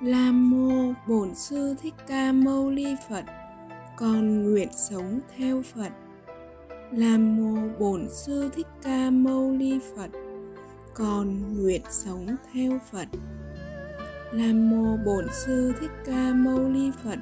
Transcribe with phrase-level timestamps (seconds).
[0.00, 3.24] Nam mô Bổn sư Thích Ca Mâu Ni Phật.
[3.96, 5.92] Con nguyện sống theo Phật.
[6.92, 10.10] Nam mô Bổn sư Thích Ca Mâu Ni Phật.
[10.94, 13.08] Con nguyện sống theo Phật.
[14.32, 17.18] Nam mô Bổn sư Thích Ca Mâu Ni Phật.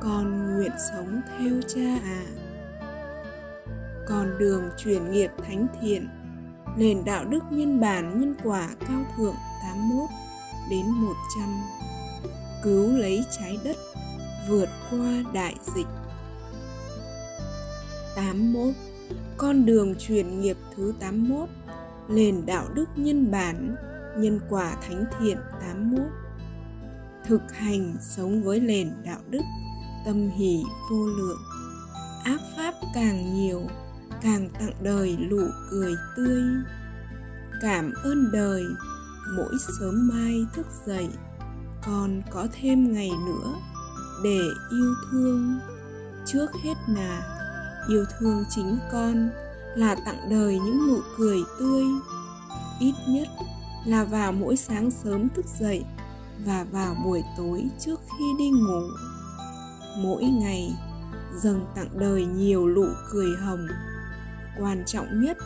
[0.00, 2.24] Con nguyện sống theo Cha à.
[4.08, 6.08] Con đường chuyển nghiệp thánh thiện,
[6.76, 10.08] nền đạo đức nhân bản nhân quả cao thượng 81
[10.70, 11.83] đến 100
[12.64, 13.76] cứu lấy trái đất,
[14.48, 15.86] vượt qua đại dịch.
[18.16, 18.74] 81
[19.36, 21.48] con đường truyền nghiệp thứ 81
[22.08, 23.76] nền đạo đức nhân bản,
[24.18, 26.02] nhân quả thánh thiện 81
[27.24, 29.42] thực hành sống với nền đạo đức,
[30.06, 31.38] tâm hỷ vô lượng.
[32.24, 33.62] Ác pháp càng nhiều,
[34.22, 36.42] càng tặng đời lụ cười tươi.
[37.62, 38.62] Cảm ơn đời,
[39.36, 41.08] mỗi sớm mai thức dậy
[41.86, 43.54] còn có thêm ngày nữa
[44.24, 44.40] để
[44.70, 45.58] yêu thương.
[46.26, 47.22] Trước hết là
[47.88, 49.30] yêu thương chính con
[49.76, 51.84] là tặng đời những nụ cười tươi.
[52.80, 53.28] Ít nhất
[53.86, 55.84] là vào mỗi sáng sớm thức dậy
[56.46, 58.82] và vào buổi tối trước khi đi ngủ.
[59.98, 60.76] Mỗi ngày
[61.36, 63.66] dâng tặng đời nhiều nụ cười hồng.
[64.58, 65.36] Quan trọng nhất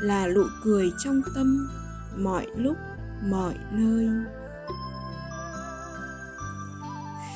[0.00, 1.68] là nụ cười trong tâm,
[2.16, 2.76] mọi lúc,
[3.30, 4.08] mọi nơi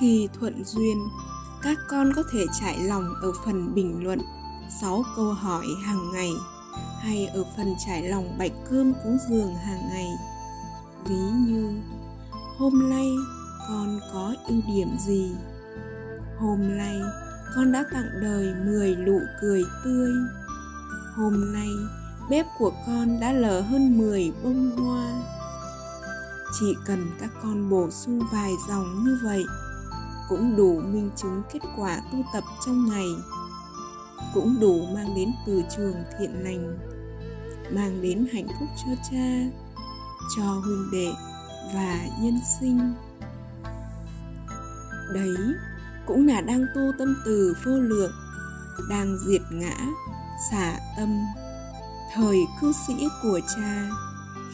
[0.03, 1.09] khi thuận duyên,
[1.63, 4.19] các con có thể trải lòng ở phần bình luận
[4.81, 6.31] 6 câu hỏi hàng ngày,
[7.01, 10.09] hay ở phần trải lòng bạch cơm cúng dường hàng ngày.
[11.05, 11.81] Ví như,
[12.59, 13.09] hôm nay
[13.69, 15.33] con có ưu điểm gì?
[16.39, 16.97] Hôm nay
[17.55, 20.13] con đã tặng đời 10 nụ cười tươi.
[21.17, 21.69] Hôm nay
[22.31, 25.23] bếp của con đã lở hơn 10 bông hoa.
[26.61, 29.45] Chỉ cần các con bổ sung vài dòng như vậy
[30.29, 33.09] cũng đủ minh chứng kết quả tu tập trong ngày,
[34.35, 36.79] cũng đủ mang đến từ trường thiện lành,
[37.71, 39.51] mang đến hạnh phúc cho cha,
[40.37, 41.13] cho huynh đệ
[41.75, 42.95] và nhân sinh.
[45.15, 45.37] Đấy
[46.07, 48.13] cũng là đang tu tâm từ vô lượng,
[48.91, 49.77] đang diệt ngã,
[50.51, 51.25] xả tâm.
[52.15, 53.89] Thời cư sĩ của cha,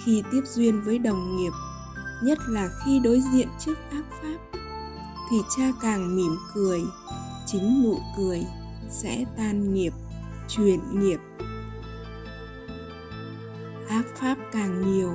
[0.04, 1.52] khi tiếp duyên với đồng nghiệp,
[2.22, 4.47] nhất là khi đối diện trước ác pháp
[5.30, 6.82] thì cha càng mỉm cười,
[7.46, 8.46] chính nụ cười
[8.90, 9.92] sẽ tan nghiệp
[10.48, 11.18] truyền nghiệp.
[13.88, 15.14] Ác pháp càng nhiều,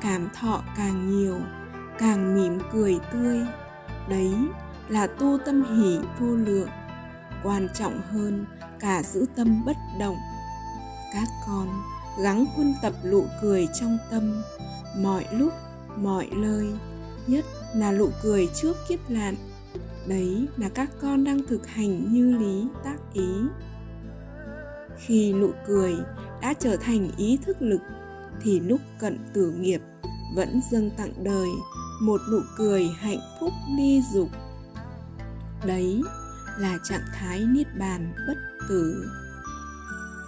[0.00, 1.38] cảm thọ càng nhiều,
[1.98, 3.40] càng mỉm cười tươi.
[4.08, 4.34] Đấy
[4.88, 6.68] là tu tâm hỷ vô lượng,
[7.42, 8.46] quan trọng hơn
[8.80, 10.16] cả giữ tâm bất động.
[11.12, 11.68] Các con
[12.22, 14.42] gắng huân tập nụ cười trong tâm,
[15.02, 15.52] mọi lúc,
[15.96, 16.72] mọi nơi,
[17.26, 17.44] nhất
[17.74, 19.34] là nụ cười trước kiếp nạn
[20.06, 23.32] đấy là các con đang thực hành như lý, tác ý.
[24.98, 25.94] Khi nụ cười
[26.42, 27.80] đã trở thành ý thức lực,
[28.40, 29.80] thì lúc cận tử nghiệp
[30.36, 31.48] vẫn dâng tặng đời
[32.02, 34.28] một nụ cười hạnh phúc ly dục.
[35.66, 36.02] Đấy
[36.58, 39.04] là trạng thái niết bàn bất tử.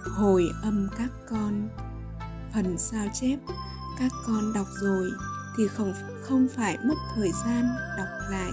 [0.03, 1.69] Hồi âm các con.
[2.53, 3.39] Phần sao chép,
[3.99, 5.09] các con đọc rồi
[5.57, 8.51] thì không không phải mất thời gian đọc lại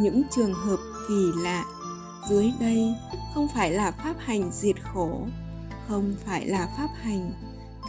[0.00, 0.78] những trường hợp
[1.08, 1.64] kỳ lạ.
[2.30, 2.94] Dưới đây
[3.34, 5.26] không phải là pháp hành diệt khổ,
[5.88, 7.32] không phải là pháp hành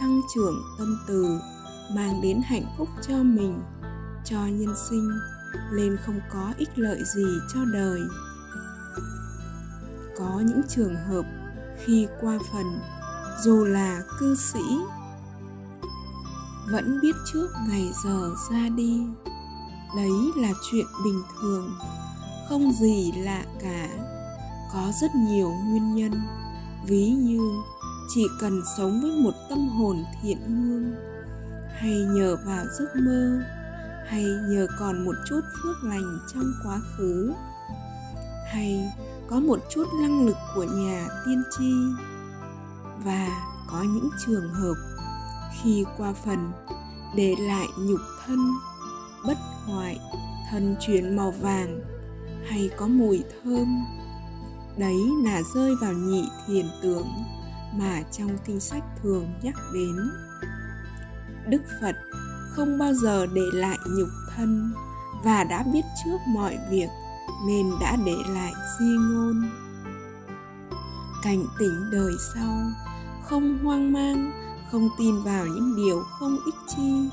[0.00, 1.38] tăng trưởng tâm từ,
[1.94, 3.62] mang đến hạnh phúc cho mình,
[4.24, 5.10] cho nhân sinh,
[5.72, 8.00] nên không có ích lợi gì cho đời.
[10.18, 11.24] Có những trường hợp
[11.84, 12.80] khi qua phần,
[13.44, 14.78] dù là cư sĩ,
[16.70, 19.06] vẫn biết trước ngày giờ ra đi.
[19.96, 21.70] Đấy là chuyện bình thường
[22.52, 23.88] không gì lạ cả.
[24.72, 26.12] Có rất nhiều nguyên nhân.
[26.86, 27.40] Ví như,
[28.14, 30.94] chỉ cần sống với một tâm hồn thiện lương,
[31.78, 33.42] hay nhờ vào giấc mơ,
[34.08, 37.32] hay nhờ còn một chút phước lành trong quá khứ,
[38.52, 38.92] hay
[39.28, 41.72] có một chút năng lực của nhà tiên tri.
[43.04, 43.28] Và
[43.70, 44.74] có những trường hợp,
[45.62, 46.52] khi qua phần
[47.16, 48.38] để lại nhục thân,
[49.26, 49.98] bất hoại,
[50.50, 51.91] thân chuyển màu vàng
[52.48, 53.84] hay có mùi thơm.
[54.78, 57.06] Đấy là rơi vào nhị thiền tưởng
[57.78, 60.10] mà trong kinh sách thường nhắc đến.
[61.48, 61.96] Đức phật
[62.50, 64.72] không bao giờ để lại nhục thân
[65.24, 66.88] và đã biết trước mọi việc
[67.46, 69.50] nên đã để lại di ngôn.
[71.22, 72.58] Cảnh tỉnh đời sau,
[73.24, 74.32] không hoang mang,
[74.72, 77.08] không tin vào những điều không ích chi.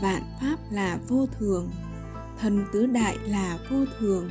[0.00, 1.70] Vạn pháp là vô thường
[2.42, 4.30] thân tứ đại là vô thường.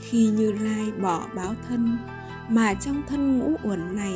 [0.00, 1.98] Khi như lai bỏ báo thân,
[2.48, 4.14] mà trong thân ngũ uẩn này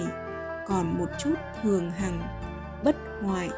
[0.69, 2.23] còn một chút thường hằng,
[2.85, 3.51] bất hoại,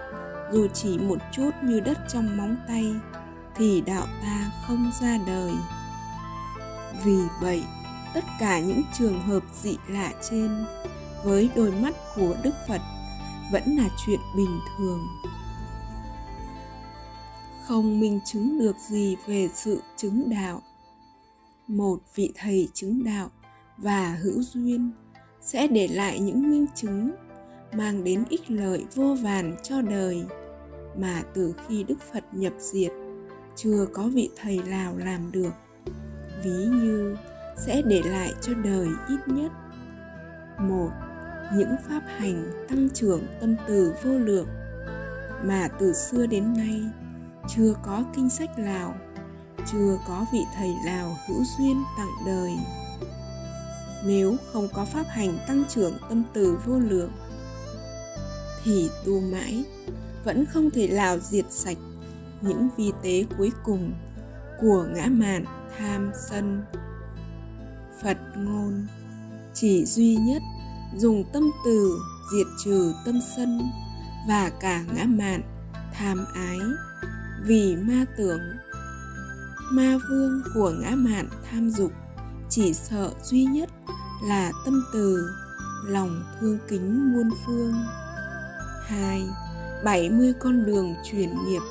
[0.52, 2.94] dù chỉ một chút như đất trong móng tay,
[3.56, 5.52] thì đạo ta không ra đời.
[7.04, 7.62] Vì vậy,
[8.14, 10.64] tất cả những trường hợp dị lạ trên
[11.24, 12.80] với đôi mắt của đức phật
[13.52, 15.06] vẫn là chuyện bình thường
[17.68, 20.62] không minh chứng được gì về sự chứng đạo.
[21.66, 23.30] Một vị thầy chứng đạo
[23.76, 24.90] và hữu duyên
[25.40, 27.10] sẽ để lại những minh chứng,
[27.72, 30.24] mang đến ích lợi vô vàn cho đời,
[30.98, 32.92] mà từ khi đức phật nhập diệt,
[33.56, 35.52] chưa có vị thầy nào làm được.
[36.44, 37.16] Ví như
[37.56, 39.52] sẽ để lại cho đời ít nhất.
[40.60, 40.90] Một,
[41.56, 44.48] những pháp hành tăng trưởng tâm từ vô lượng,
[45.44, 46.82] mà từ xưa đến nay
[47.56, 48.94] chưa có kinh sách nào
[49.72, 52.52] chưa có vị thầy nào hữu duyên tặng đời.
[54.04, 57.10] Nếu không có pháp hành tăng trưởng tâm từ vô lượng,
[58.64, 59.64] thì tu mãi
[60.24, 61.76] vẫn không thể nào diệt sạch
[62.40, 63.92] những vi tế cuối cùng
[64.60, 65.44] của ngã mạn
[65.78, 66.62] tham sân.
[68.02, 68.86] Phật ngôn
[69.54, 70.42] chỉ duy nhất
[70.96, 71.98] dùng tâm từ
[72.32, 73.70] diệt trừ tâm sân
[74.28, 75.42] và cả ngã mạn
[75.92, 76.58] tham ái
[77.44, 78.40] vì ma tưởng.
[79.72, 81.92] Ma vương của ngã mạn tham dục
[82.48, 83.70] chỉ sợ duy nhất
[84.24, 85.30] là tâm từ
[85.86, 87.74] lòng thương kính muôn phương.
[88.86, 89.28] Hai
[89.84, 91.62] bảy mươi con đường truyền nghiệp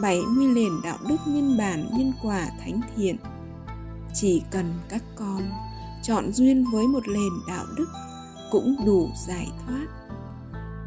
[0.00, 3.16] bảy mươi nền đạo đức nhân bản nhân quả thánh thiện.
[4.14, 5.42] Chỉ cần các con
[6.02, 7.88] chọn duyên với một nền đạo đức
[8.50, 9.86] cũng đủ giải thoát.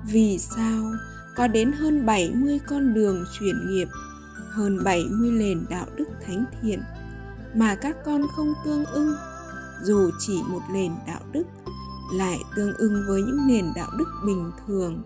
[0.06, 0.84] Vì sao
[1.36, 3.88] có đến hơn 70 con đường chuyển nghiệp,
[4.52, 6.82] hơn 70 nền đạo đức thánh thiện
[7.54, 9.16] mà các con không tương ưng,
[9.84, 11.44] dù chỉ một nền đạo đức
[12.14, 15.02] lại tương ưng với những nền đạo đức bình thường,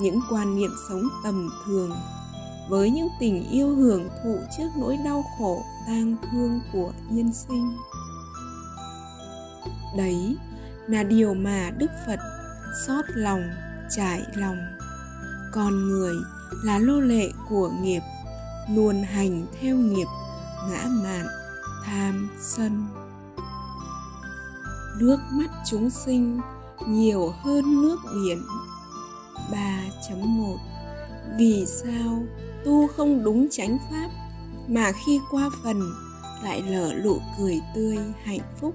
[0.00, 1.90] những quan niệm sống tầm thường,
[2.68, 7.76] với những tình yêu hưởng thụ trước nỗi đau khổ tang thương của nhân sinh.
[9.96, 10.36] Đấy
[10.86, 12.18] là điều mà Đức Phật
[12.86, 13.42] xót lòng,
[13.96, 14.58] trải lòng
[15.52, 16.14] con người
[16.64, 18.00] là lô lệ của nghiệp
[18.70, 20.06] luôn hành theo nghiệp,
[20.70, 21.26] ngã mạn,
[21.84, 22.86] tham sân.
[25.00, 26.40] Nước mắt chúng sinh
[26.86, 28.42] nhiều hơn nước biển.
[30.10, 30.56] 3.1
[31.38, 32.22] Vì sao
[32.64, 34.08] tu không đúng chánh pháp
[34.68, 35.92] mà khi qua phần
[36.42, 38.74] lại lở lụ cười tươi hạnh phúc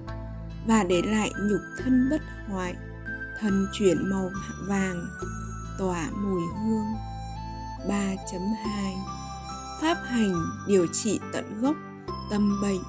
[0.66, 2.74] và để lại nhục thân bất hoại
[3.40, 4.30] thân chuyển màu
[4.68, 5.06] vàng,
[5.78, 6.86] tỏa mùi hương?
[7.88, 9.21] 3.2
[9.82, 11.76] Pháp hành điều trị tận gốc
[12.30, 12.80] tâm bệnh,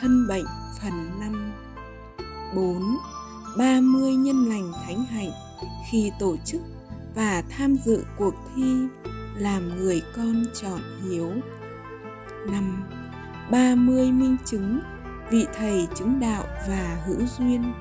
[0.00, 0.44] thân bệnh
[0.82, 1.52] phần 5
[2.56, 2.96] 4.
[3.58, 5.30] 30 nhân lành thánh hạnh
[5.90, 6.60] khi tổ chức
[7.14, 8.74] và tham dự cuộc thi
[9.36, 11.30] làm người con chọn hiếu
[12.46, 12.84] 5.
[13.50, 14.80] 30 minh chứng
[15.30, 17.72] vị thầy chứng đạo và hữu duyên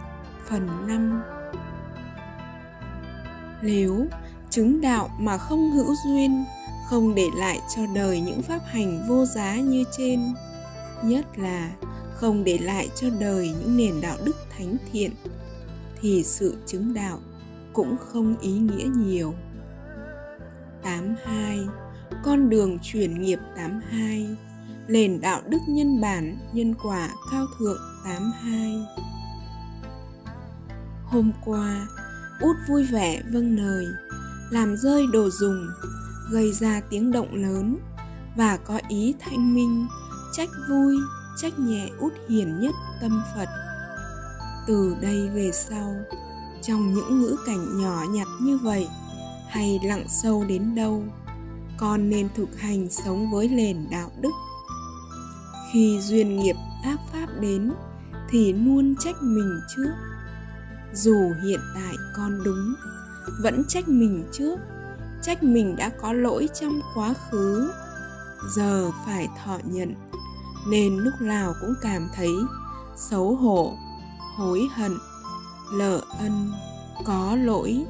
[0.49, 1.21] phần 5
[3.61, 4.05] Nếu
[4.49, 6.45] chứng đạo mà không hữu duyên
[6.89, 10.33] không để lại cho đời những pháp hành vô giá như trên.
[11.03, 11.71] Nhất là
[12.15, 15.11] không để lại cho đời những nền đạo đức thánh thiện,
[16.01, 17.19] thì sự chứng đạo
[17.73, 19.33] cũng không ý nghĩa nhiều.
[20.83, 21.59] 82
[22.23, 24.27] con đường chuyển nghiệp 82
[24.87, 28.85] nền đạo đức nhân bản, nhân quả cao thượng 82
[31.05, 31.87] hôm qua,
[32.41, 33.85] út vui vẻ vâng lời,
[34.51, 35.67] làm rơi đồ dùng
[36.31, 37.77] gây ra tiếng động lớn
[38.37, 39.87] và có ý thanh minh,
[40.33, 40.95] trách vui,
[41.41, 43.49] trách nhẹ út hiền nhất tâm phật.
[44.67, 45.95] Từ đây về sau,
[46.61, 48.87] trong những ngữ cảnh nhỏ nhặt như vậy
[49.49, 51.03] hay lặng sâu đến đâu,
[51.77, 54.31] con nên thực hành sống với nền đạo đức.
[55.71, 57.71] Khi duyên nghiệp ác pháp đến
[58.29, 59.91] thì luôn trách mình trước.
[60.93, 62.75] Dù hiện tại con đúng,
[63.43, 64.55] vẫn trách mình trước
[65.21, 67.71] trách mình đã có lỗi trong quá khứ
[68.55, 69.95] giờ phải thọ nhận,
[70.67, 72.31] nên lúc nào cũng cảm thấy
[72.95, 73.77] xấu hổ,
[74.35, 74.97] hối hận
[75.73, 76.51] lỡ ân,
[77.05, 77.85] có lỗi,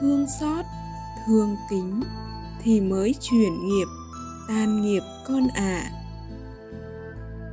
[0.00, 0.64] thương xót,
[1.26, 2.02] thương kính
[2.62, 3.86] thì mới chuyển nghiệp,
[4.48, 5.90] tan nghiệp con ạ à.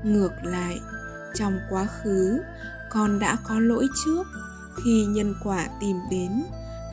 [0.03, 0.79] ngược lại,
[1.35, 2.39] trong quá khứ,
[2.91, 4.23] con đã có lỗi trước
[4.75, 6.43] khi nhân quả tìm đến,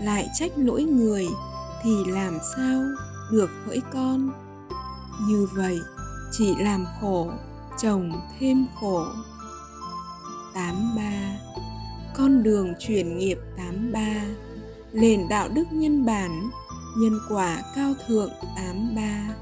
[0.00, 1.28] lại trách lỗi người
[1.82, 2.82] thì làm sao
[3.30, 4.30] được hỡi con?
[5.28, 5.80] Như vậy,
[6.32, 7.30] chỉ làm khổ,
[7.82, 9.06] chồng thêm khổ.
[10.54, 11.02] 83
[12.16, 14.00] con đường chuyển nghiệp 83
[14.92, 16.50] nền đạo đức nhân bản,
[16.98, 19.34] nhân quả cao thượng 83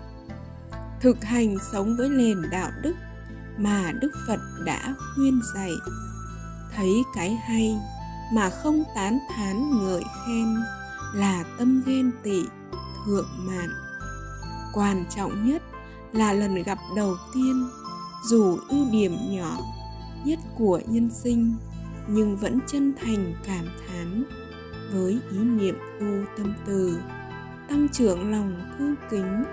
[1.00, 2.94] thực hành sống với nền đạo đức
[3.59, 5.70] mà Đức Phật đã khuyên dạy.
[6.76, 7.76] Thấy cái hay
[8.32, 10.56] mà không tán thán ngợi khen
[11.14, 12.43] là tâm ghen tị,
[13.07, 13.69] thượng mạn.
[14.73, 15.62] Quan trọng nhất
[16.12, 17.69] là lần gặp đầu tiên,
[18.25, 19.57] dù ưu điểm nhỏ
[20.25, 21.55] nhất của nhân sinh,
[22.09, 24.25] nhưng vẫn chân thành cảm thán
[24.93, 26.99] với ý niệm tu tâm từ.
[27.69, 29.45] Tăng trưởng lòng thương kính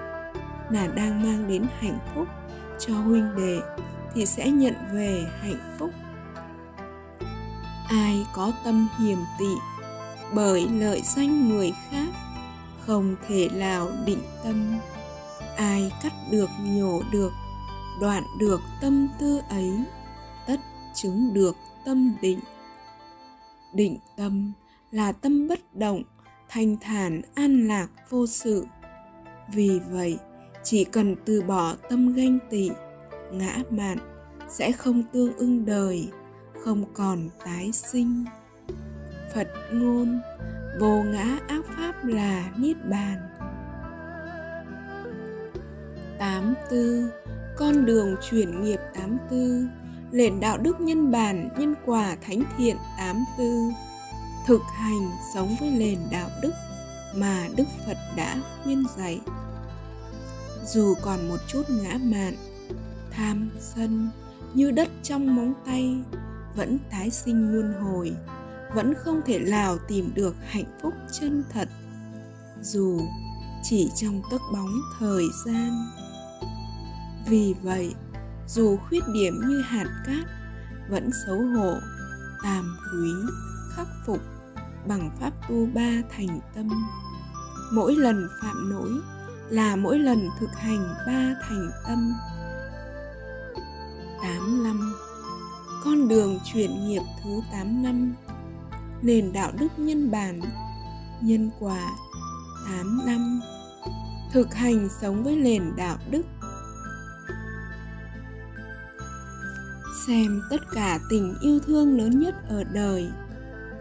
[0.72, 2.28] là đang mang đến hạnh phúc
[2.80, 3.60] cho huynh đệ
[4.14, 5.90] thì sẽ nhận về hạnh phúc.
[7.90, 9.54] Ai có tâm hiềm tị
[10.34, 12.08] bởi lợi danh người khác,
[12.86, 14.78] không thể nào định tâm.
[15.58, 17.32] Ai cắt được, nhổ được,
[18.02, 19.72] đoạn được tâm tư ấy,
[20.48, 20.60] tất
[20.96, 21.56] chứng được
[21.86, 22.40] tâm định.
[23.74, 24.54] Định tâm
[24.92, 26.04] là tâm bất động,
[26.50, 28.66] thanh thản, an lạc, vô sự.
[29.54, 30.18] Vì vậy,
[30.64, 32.70] chỉ cần từ bỏ tâm ganh tị,
[33.32, 33.98] ngã mạn
[34.50, 36.08] sẽ không tương ưng đời,
[36.64, 38.26] không còn tái sinh
[39.34, 40.22] phật ngôn
[40.80, 43.18] vô ngã ác pháp là niết bàn.
[46.20, 47.10] 84
[47.58, 49.70] con đường chuyển nghiệp 84
[50.12, 53.74] nền đạo đức nhân bản nhân quả thánh thiện 84
[54.48, 56.52] thực hành sống với nền đạo đức
[57.16, 59.20] mà Đức Phật đã khuyên dạy.
[60.66, 62.34] Dù còn một chút ngã mạn,
[63.12, 64.10] tham sân
[64.54, 65.96] như đất trong móng tay
[66.56, 68.12] vẫn tái sinh muôn hồi,
[68.74, 71.70] vẫn không thể nào tìm được hạnh phúc chân thật.
[72.62, 73.02] Dù
[73.64, 75.72] chỉ trong tấc bóng thời gian.
[77.28, 77.96] Vì vậy,
[78.48, 80.26] dù khuyết điểm như hạt cát
[80.90, 81.74] vẫn xấu hổ,
[82.44, 83.12] tàm quý,
[83.76, 84.20] khắc phục
[84.88, 86.70] bằng pháp tu ba thành tâm
[87.72, 88.90] mỗi lần phạm lỗi
[89.50, 92.14] là mỗi lần thực hành ba thành tâm
[94.22, 94.94] 85
[95.84, 98.16] Con đường chuyển nghiệp thứ 8 năm
[99.02, 100.42] Nền đạo đức nhân bản,
[101.22, 101.92] Nhân quả
[102.66, 103.42] 8 năm,
[104.34, 106.24] Thực hành sống với nền đạo đức.
[110.08, 113.10] Xem tất cả tình yêu thương lớn nhất ở đời,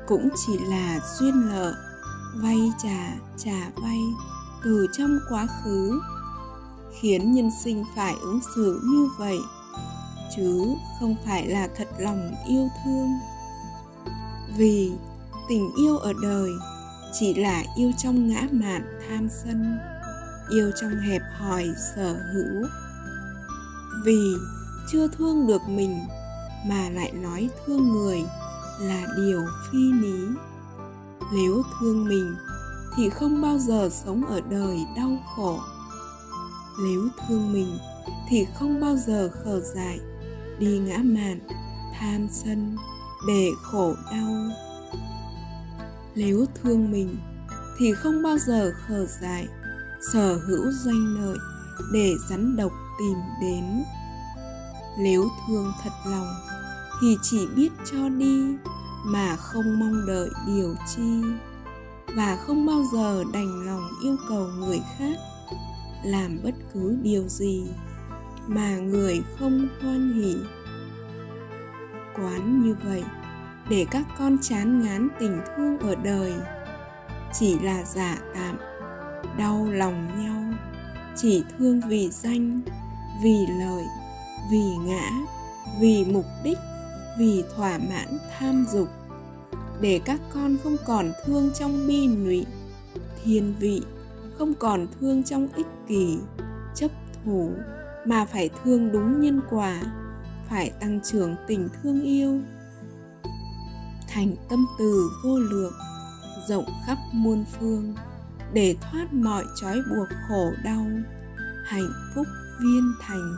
[0.06, 1.74] cũng chỉ là duyên nợ,
[2.34, 3.98] vay trả trả vay
[4.64, 6.00] từ trong quá khứ,
[7.00, 9.38] khiến nhân sinh phải ứng xử như vậy,
[10.36, 13.08] chứ không phải là thật lòng yêu thương
[14.56, 14.92] vì
[15.48, 16.50] tình yêu ở đời
[17.12, 19.78] chỉ là yêu trong ngã mạn tham sân,
[20.50, 22.68] yêu trong hẹp hòi sở hữu.
[24.04, 24.34] Vì
[24.92, 25.98] chưa thương được mình
[26.68, 28.24] mà lại nói thương người
[28.80, 30.26] là điều phi lý.
[31.34, 32.36] Nếu thương mình
[32.96, 35.60] thì không bao giờ sống ở đời đau khổ.
[36.82, 37.78] Nếu thương mình
[38.28, 40.00] thì không bao giờ khờ dại
[40.58, 41.40] đi ngã mạn
[41.98, 42.76] tham sân
[43.26, 44.34] để khổ đau.
[46.14, 47.16] Nếu thương mình,
[47.78, 49.48] thì không bao giờ khờ dại,
[50.12, 51.38] sở hữu danh lợi
[51.92, 53.84] để rắn độc tìm đến.
[54.98, 56.28] Nếu thương thật lòng,
[57.00, 58.56] thì chỉ biết cho đi,
[59.04, 61.22] mà không mong đợi điều chi.
[62.16, 65.16] Và không bao giờ đành lòng yêu cầu người khác
[66.04, 67.66] làm bất cứ điều gì
[68.46, 70.34] mà người không hoan hỉ
[72.16, 73.04] quán như vậy
[73.68, 76.34] để các con chán ngán tình thương ở đời.
[77.32, 78.56] Chỉ là giả tạm,
[79.38, 80.58] đau lòng nhau,
[81.16, 82.60] chỉ thương vì danh,
[83.22, 83.84] vì lợi,
[84.50, 85.10] vì ngã,
[85.80, 86.58] vì mục đích,
[87.18, 88.88] vì thỏa mãn tham dục.
[89.80, 92.46] Để các con không còn thương trong bi nụy,
[93.24, 93.82] thiên vị
[94.38, 96.18] không còn thương trong ích kỷ,
[96.74, 96.90] chấp
[97.24, 97.52] thủ
[98.06, 99.82] mà phải thương đúng nhân quả
[100.48, 102.40] phải tăng trưởng tình thương yêu.
[104.08, 105.72] Thành tâm từ vô lượng,
[106.48, 107.94] rộng khắp muôn phương,
[108.52, 110.86] để thoát mọi trói buộc khổ đau.
[111.64, 112.26] Hạnh phúc
[112.60, 113.36] viên thành.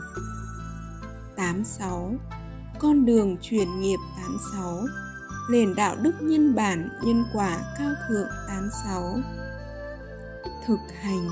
[1.35, 2.13] 86
[2.79, 4.85] con đường chuyển nghiệp 86
[5.49, 9.17] nền đạo đức nhân bản, nhân quả cao thượng 86
[10.67, 11.29] thực hành,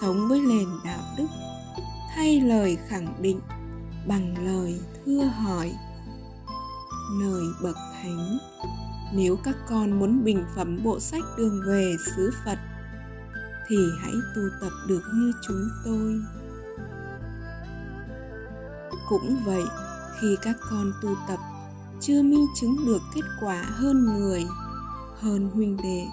[0.00, 1.26] sống với nền đạo đức,
[2.14, 3.40] thay lời khẳng định
[4.08, 5.72] bằng lời thưa hỏi.
[7.20, 8.38] Lời bậc thánh,
[9.14, 12.58] nếu các con muốn bình phẩm bộ sách đường về xứ phật,
[13.68, 16.20] thì hãy tu tập được như chúng tôi.
[19.08, 19.64] Cũng vậy,
[20.20, 21.38] khi các con tu tập,
[22.00, 24.46] chưa minh chứng được kết quả hơn người,
[25.20, 26.06] hơn huynh đệ,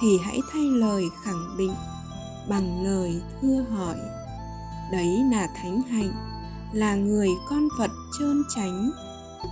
[0.00, 1.74] thì hãy thay lời khẳng định
[2.48, 3.96] bằng lời thưa hỏi.
[4.92, 6.33] Đấy là thánh hạnh
[6.74, 8.90] là người con phật trơn tránh,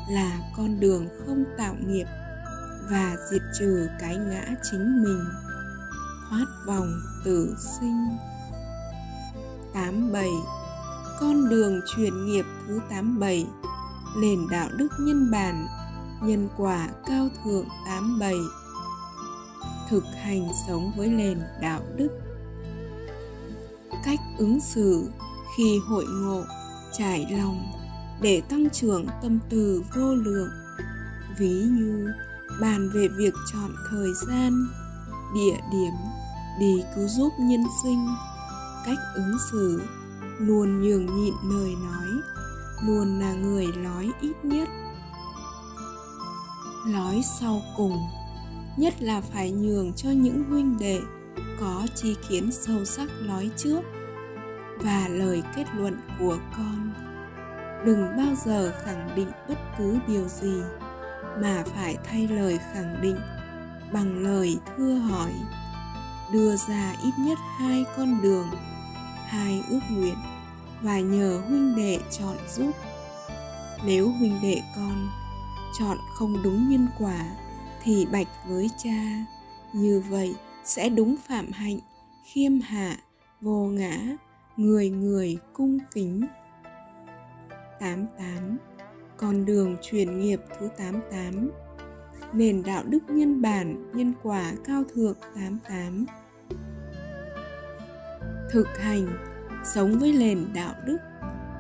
[0.09, 2.07] là con đường không tạo nghiệp
[2.91, 5.25] và diệt trừ cái ngã chính mình.
[6.31, 8.09] Thoát vòng tử sinh.
[9.75, 10.29] 87
[11.21, 13.47] Con đường truyền nghiệp thứ 87
[14.17, 15.67] Nền đạo đức nhân bản,
[16.23, 18.35] Nhân quả cao thượng 87
[19.91, 22.09] Thực hành sống với nền đạo đức.
[24.05, 25.11] Cách ứng xử
[25.57, 26.43] khi hội ngộ
[26.99, 27.73] trải lòng
[28.21, 30.51] để tăng trưởng tâm từ vô lượng.
[31.39, 32.13] Ví như
[32.61, 34.67] bàn về việc chọn thời gian,
[35.35, 35.93] địa điểm
[36.61, 38.07] để cứu giúp nhân sinh,
[38.87, 39.83] cách ứng xử,
[40.39, 42.09] luôn nhường nhịn lời nói,
[42.87, 44.69] luôn là người nói ít nhất.
[46.87, 47.99] Nói sau cùng,
[48.77, 51.01] nhất là phải nhường cho những huynh đệ
[51.61, 53.81] có chi kiến sâu sắc nói trước
[54.83, 56.93] và lời kết luận của con.
[57.87, 60.61] Đừng bao giờ khẳng định bất cứ điều gì,
[61.41, 63.17] mà phải thay lời khẳng định
[63.93, 65.33] bằng lời thưa hỏi.
[66.33, 68.49] Đưa ra ít nhất hai con đường,
[69.27, 70.17] hai ước nguyện
[70.83, 72.73] và nhờ huynh đệ chọn giúp.
[73.87, 75.09] Nếu huynh đệ con
[75.79, 77.25] chọn không đúng nhân quả
[77.83, 79.25] thì bạch với cha,
[79.73, 80.35] như vậy
[80.65, 81.79] sẽ đúng phạm hạnh,
[82.25, 82.97] khiêm hạ,
[83.41, 83.99] vô ngã
[84.57, 86.27] người người cung kính.
[87.81, 88.59] 88
[89.17, 91.51] Con đường truyền nghiệp thứ 88
[92.33, 96.07] Nền đạo đức nhân bản, nhân quả cao thượng 88
[98.51, 99.07] Thực hành,
[99.65, 100.99] sống với nền đạo đức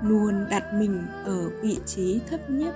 [0.03, 2.75] luôn đặt mình ở vị trí thấp nhất.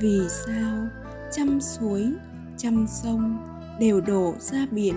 [0.00, 0.88] Vì sao?
[1.32, 2.12] Trăm suối
[2.56, 3.38] trăm sông
[3.80, 4.94] đều đổ ra biển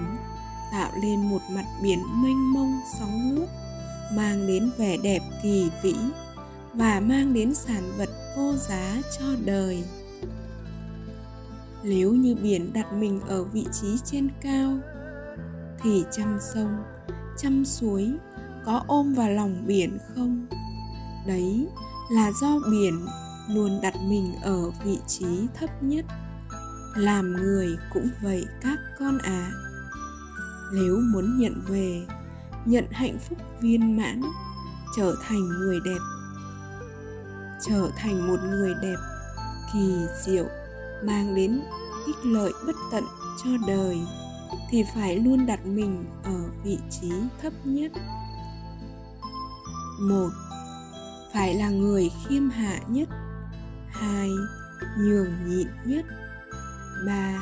[0.71, 3.45] tạo lên một mặt biển mênh mông sóng nước
[4.11, 5.95] mang đến vẻ đẹp kỳ vĩ
[6.73, 9.83] và mang đến sản vật vô giá cho đời.
[11.83, 14.77] Nếu như biển đặt mình ở vị trí trên cao,
[15.81, 16.83] thì trăm sông,
[17.37, 18.11] trăm suối
[18.65, 20.47] có ôm vào lòng biển không?
[21.27, 21.67] Đấy
[22.11, 23.05] là do biển
[23.49, 26.05] luôn đặt mình ở vị trí thấp nhất.
[26.95, 29.51] Làm người cũng vậy các con ạ.
[29.51, 29.51] À.
[30.73, 32.05] nếu muốn nhận về
[32.65, 34.21] nhận hạnh phúc viên mãn,
[34.97, 35.99] trở thành người đẹp.
[37.67, 38.97] Trở thành một người đẹp,
[39.73, 39.95] kỳ
[40.25, 40.45] diệu,
[41.03, 41.61] mang đến
[42.05, 43.03] ích lợi bất tận
[43.43, 43.97] cho đời,
[44.69, 47.91] thì phải luôn đặt mình ở vị trí thấp nhất.
[50.01, 50.29] Một,
[51.33, 53.09] phải là người khiêm hạ nhất.
[53.91, 54.29] Hai,
[54.97, 56.05] nhường nhịn nhất.
[57.07, 57.39] Ba,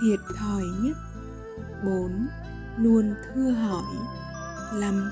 [0.00, 0.96] thiệt thòi nhất.
[1.84, 2.26] Bốn,
[2.78, 3.96] luôn thưa hỏi
[4.72, 5.10] lầm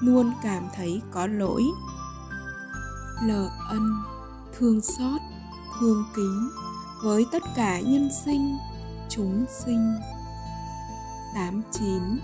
[0.00, 1.64] luôn cảm thấy có lỗi.
[3.22, 4.02] Lờ ân,
[4.58, 5.20] thương xót,
[5.80, 6.50] thương kính
[7.02, 8.56] với tất cả nhân sinh,
[9.08, 9.94] chúng sinh.
[11.34, 12.18] 89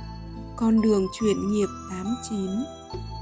[0.56, 2.64] con đường chuyển nghiệp 89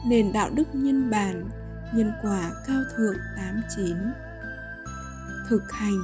[0.07, 1.51] nền đạo đức nhân bản,
[1.95, 3.97] nhân quả cao thượng 89
[5.49, 5.99] thực hành,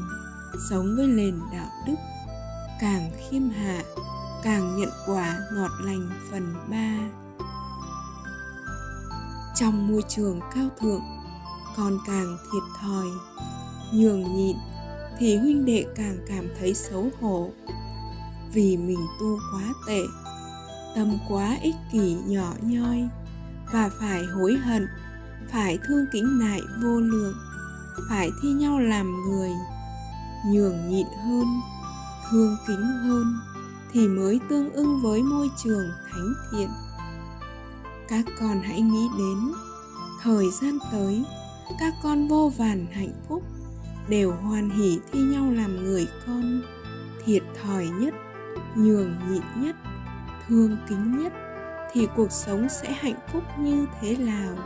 [0.70, 1.94] sống với nền đạo đức,
[2.80, 3.82] càng khiêm hạ,
[4.42, 7.27] càng nhận quả ngọt lành phần 3
[9.61, 11.03] trong môi trường cao thượng
[11.77, 13.07] con càng thiệt thòi,
[13.92, 14.57] nhường nhịn
[15.18, 17.51] thì huynh đệ càng cảm thấy xấu hổ.
[18.53, 20.01] Vì mình tu quá tệ,
[20.94, 23.09] tâm quá ích kỷ nhỏ nhoi,
[23.73, 24.87] và phải hối hận,
[25.53, 27.35] phải thương kính nại vô lượng,
[28.09, 29.51] phải thi nhau làm người,
[30.47, 31.47] nhường nhịn hơn,
[32.31, 33.25] thương kính hơn
[33.92, 36.68] thì mới tương ưng với môi trường thánh thiện
[38.09, 39.53] các con hãy nghĩ đến.
[40.23, 41.25] Thời gian tới,
[41.81, 43.42] các con vô vàn hạnh phúc
[44.09, 46.62] đều hoan hỉ thi nhau làm người con,
[47.25, 48.14] thiệt thòi nhất,
[48.75, 49.77] nhường nhịn nhất,
[50.49, 51.33] thương kính nhất
[51.92, 54.57] thì cuộc sống sẽ hạnh phúc như thế nào?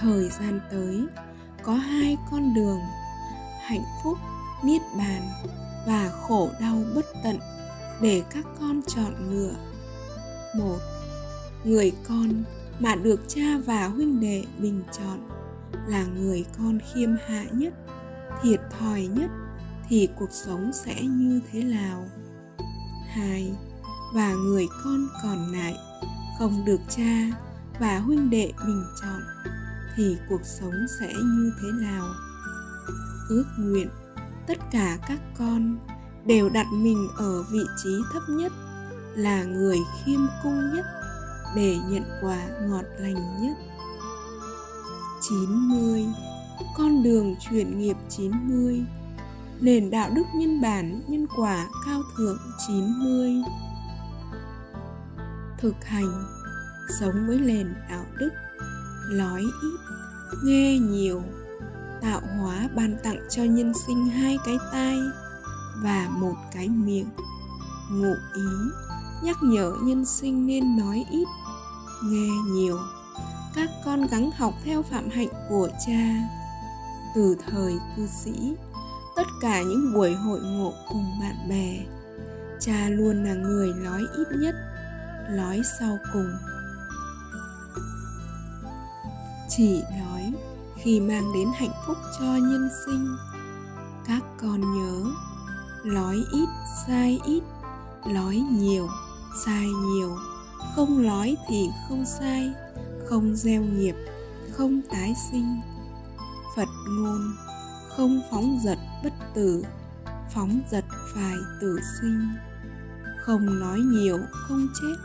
[0.00, 1.06] Thời gian tới,
[1.62, 2.80] có hai con đường,
[3.62, 4.18] hạnh phúc,
[4.64, 5.22] niết bàn
[5.86, 7.38] và khổ đau bất tận
[8.00, 9.54] để các con chọn lựa.
[10.56, 10.78] Một
[11.64, 12.44] người con
[12.80, 15.28] mà được cha và huynh đệ bình chọn
[15.86, 17.74] là người con khiêm hạ nhất,
[18.42, 19.30] thiệt thòi nhất
[19.88, 22.06] thì cuộc sống sẽ như thế nào?
[23.08, 23.52] Hai,
[24.14, 25.74] và người con còn lại
[26.38, 27.30] không được cha
[27.80, 29.20] và huynh đệ bình chọn
[29.96, 32.06] thì cuộc sống sẽ như thế nào?
[33.28, 33.88] Ước nguyện,
[34.46, 35.78] tất cả các con
[36.26, 38.52] đều đặt mình ở vị trí thấp nhất
[39.16, 40.84] là người khiêm cung nhất
[41.56, 43.56] để nhận quả ngọt lành nhất.
[45.28, 46.06] 90
[46.76, 48.84] con đường chuyển nghiệp 90
[49.60, 53.34] nền đạo đức nhân bản, nhân quả cao thượng 90
[55.58, 56.24] thực hành,
[57.00, 58.30] sống với nền đạo đức
[59.12, 59.78] nói ít,
[60.44, 61.22] nghe nhiều,
[62.02, 64.98] tạo hóa ban tặng cho nhân sinh hai cái tai
[65.82, 67.08] và một cái miệng.
[67.90, 68.42] Ngụ ý,
[69.22, 71.28] nhắc nhở nhân sinh nên nói ít
[72.04, 72.78] nghe nhiều.
[73.54, 76.28] Các con gắng học theo phạm hạnh của cha.
[77.14, 78.54] Từ thời cư sĩ,
[79.16, 81.84] tất cả những buổi hội ngộ cùng bạn bè,
[82.60, 84.54] cha luôn là người nói ít nhất,
[85.30, 86.30] nói sau cùng.
[89.48, 90.32] Chỉ nói,
[90.76, 93.16] khi mang đến hạnh phúc cho nhân sinh,
[94.06, 95.10] các con nhớ,
[95.84, 96.48] nói ít,
[96.86, 97.42] sai ít,
[98.06, 98.88] nói nhiều,
[99.44, 100.16] sai nhiều
[100.76, 102.52] không nói thì không sai,
[103.06, 103.94] không gieo nghiệp,
[104.52, 105.60] không tái sinh.
[106.56, 107.36] Phật ngôn,
[107.88, 109.64] không phóng dật bất tử,
[110.34, 112.28] phóng dật phải tử sinh.
[113.20, 114.96] Không nói nhiều không chết,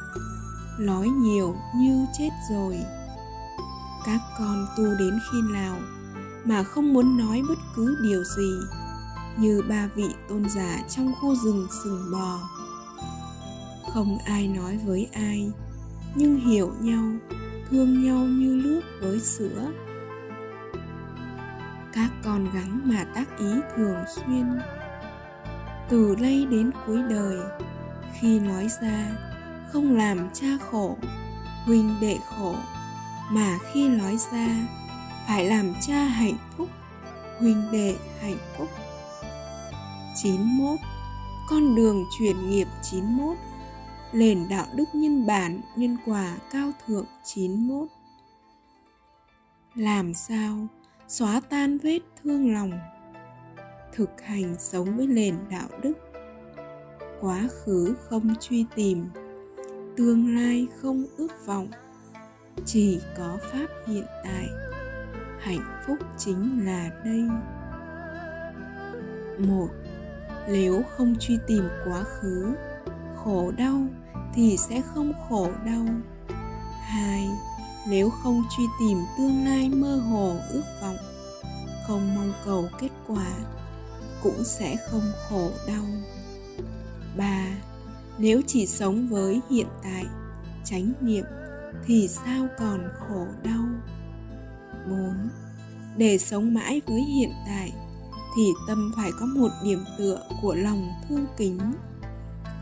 [0.79, 2.79] nói nhiều như chết rồi.
[4.05, 5.77] Các con tu đến khi nào
[6.45, 8.51] mà không muốn nói bất cứ điều gì,
[9.37, 12.39] như ba vị tôn giả trong khu rừng sừng bò
[13.93, 15.51] không ai nói với ai,
[16.15, 17.03] nhưng hiểu nhau,
[17.69, 19.71] thương nhau như nước với sữa.
[21.93, 24.45] Các con gắng mà tác ý thường xuyên.
[25.89, 27.37] Từ đây đến cuối đời,
[28.19, 29.11] khi nói ra,
[29.71, 30.97] không làm cha khổ,
[31.65, 32.55] huynh đệ khổ,
[33.31, 34.47] mà khi nói ra,
[35.27, 36.69] phải làm cha hạnh phúc,
[37.39, 38.67] huynh đệ hạnh phúc.
[40.23, 40.79] 91
[41.49, 43.37] con đường chuyển nghiệp 91
[44.13, 47.87] nền đạo đức nhân bản, nhân quả cao thượng 91
[49.75, 50.67] làm sao
[51.07, 52.71] xóa tan vết thương lòng,
[53.93, 55.93] thực hành sống với nền đạo đức?
[57.21, 59.05] Quá khứ không truy tìm,
[59.97, 61.67] tương lai không ước vọng.
[62.65, 64.47] Chỉ có pháp hiện tại,
[65.39, 67.23] hạnh phúc chính là đây.
[69.47, 69.69] Một,
[70.47, 72.55] nếu không truy tìm quá khứ,
[73.15, 73.87] khổ đau
[74.33, 75.85] thì sẽ không khổ đau
[76.81, 77.29] hai,
[77.87, 80.97] nếu không truy tìm tương lai mơ hồ, ước vọng,
[81.87, 83.31] không mong cầu kết quả,
[84.23, 85.85] cũng sẽ không khổ đau
[87.17, 87.45] ba,
[88.17, 90.05] nếu chỉ sống với hiện tại,
[90.65, 91.25] chánh niệm,
[91.85, 93.65] thì sao còn khổ đau
[94.89, 95.29] 4.
[95.97, 97.73] Để sống mãi với hiện tại,
[98.35, 101.59] thì tâm phải có một điểm tựa của lòng thương kính.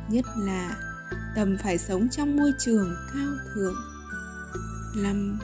[0.09, 0.75] Nhất là
[1.35, 3.75] tâm phải sống trong môi trường cao thượng.
[4.95, 5.39] 5.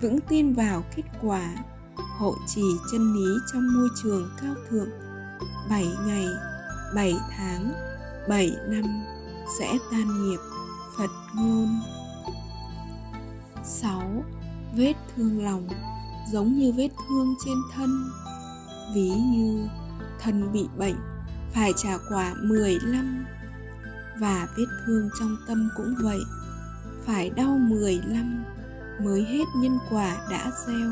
[0.00, 1.54] Vững tin vào kết quả,
[2.18, 4.88] hộ trì chân lý trong môi trường cao thượng
[5.70, 6.26] 7 ngày,
[6.94, 7.72] 7 tháng,
[8.28, 8.84] 7 năm
[9.58, 10.38] sẽ tan nghiệp
[10.98, 11.68] Phật ngôn
[13.64, 14.24] 6.
[14.76, 15.68] Vết thương lòng
[16.32, 18.10] giống như vết thương trên thân
[18.94, 19.68] Ví như
[20.20, 20.96] thân bị bệnh
[21.54, 23.26] phải trả quả 15
[24.20, 26.20] và vết thương trong tâm cũng vậy.
[27.06, 28.44] Phải đau 15
[29.04, 30.90] mới hết nhân quả đã gieo.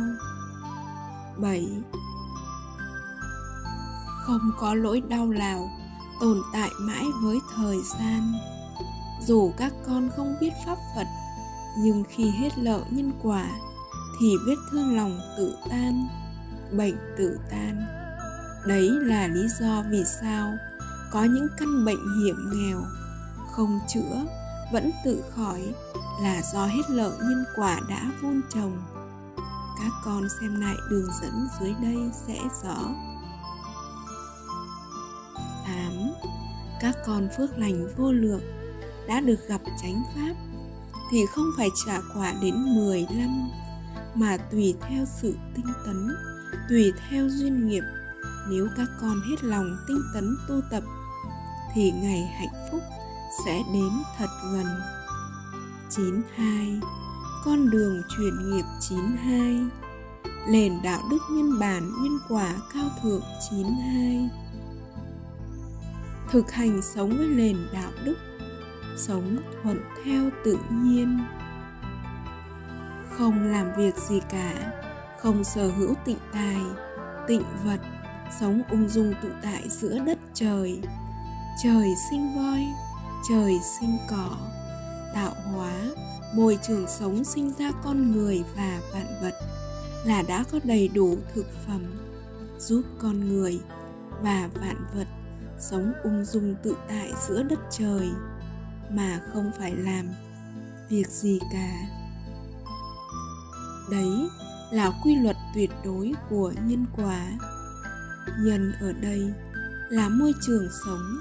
[1.37, 1.83] 7.
[4.23, 5.71] Không có lỗi đau nào
[6.21, 8.33] tồn tại mãi với thời gian.
[9.27, 11.07] Dù các con không biết pháp phật,
[11.79, 13.51] nhưng khi hết lợ nhân quả,
[14.21, 16.09] thì vết thương lòng tự tan,
[16.73, 17.87] bệnh tự tan.
[18.67, 20.53] Đấy là lý do vì sao
[21.13, 22.83] có những căn bệnh hiểm nghèo
[23.57, 24.25] không chữa
[24.73, 25.61] vẫn tự khỏi
[26.23, 28.83] là do hết lợi nhân quả đã vun trồng
[29.79, 32.77] các con xem lại đường dẫn dưới đây sẽ rõ
[35.67, 36.13] 8.
[36.81, 38.43] Các con phước lành vô lượng
[39.09, 40.35] đã được gặp chánh pháp
[41.11, 43.51] thì không phải trả quả đến 15
[44.15, 46.09] mà tùy theo sự tinh tấn,
[46.69, 47.83] tùy theo duyên nghiệp.
[48.49, 50.83] Nếu các con hết lòng tinh tấn tu tập
[51.75, 52.81] thì ngày hạnh phúc
[53.45, 54.67] sẽ đến thật gần.
[55.91, 56.81] 92.
[57.45, 59.61] Con đường chuyển nghiệp 92
[60.49, 64.31] Nền đạo đức nhân bản, nhân quả cao thượng 92
[66.31, 68.17] Thực hành sống với nền đạo đức,
[68.97, 71.19] sống thuận theo tự nhiên
[73.11, 74.73] không làm việc gì cả,
[75.21, 76.61] không sở hữu tịnh tài,
[77.29, 77.81] tịnh vật,
[78.41, 80.81] sống ung dung tự tại giữa đất trời
[81.63, 82.86] trời sinh voi
[83.29, 84.37] trời sinh cỏ,
[85.15, 85.73] tạo hóa,
[86.35, 89.35] môi trường sống sinh ra con người và vạn vật,
[90.05, 91.83] là đã có đầy đủ thực phẩm
[92.59, 93.61] giúp con người
[94.23, 95.07] và vạn vật
[95.59, 98.11] sống ung dung tự tại giữa đất trời,
[98.91, 100.09] mà không phải làm
[100.89, 101.73] việc gì cả.
[103.91, 104.29] Đấy
[104.73, 107.27] là quy luật tuyệt đối của nhân quả.
[108.45, 109.33] Nhân ở đây
[109.91, 111.17] là môi trường sống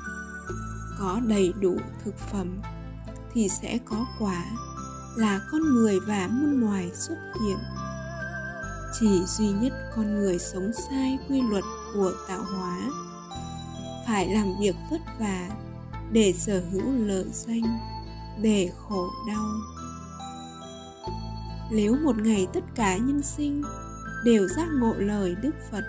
[0.99, 2.61] có đầy đủ thực phẩm
[3.33, 4.45] thì sẽ có quả
[5.15, 7.57] là con người và muôn loài xuất hiện.
[8.99, 12.77] Chỉ duy nhất con người sống sai quy luật của tạo hóa.
[14.07, 15.49] Phải làm việc vất vả
[16.11, 17.79] để sở hữu lợi danh,
[18.41, 19.45] để khổ đau.
[21.71, 23.63] Nếu một ngày tất cả nhân sinh
[24.25, 25.83] đều giác ngộ lời đức phật,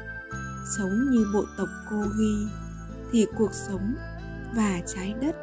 [0.76, 2.46] sống như bộ tộc cô ghi,
[3.12, 3.94] thì cuộc sống
[4.54, 5.36] và trái đất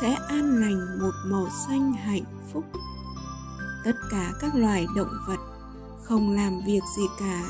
[0.00, 2.64] sẽ an lành một màu xanh hạnh phúc.
[3.84, 5.38] Tất cả các loài động vật
[6.04, 7.42] không làm việc gì cả,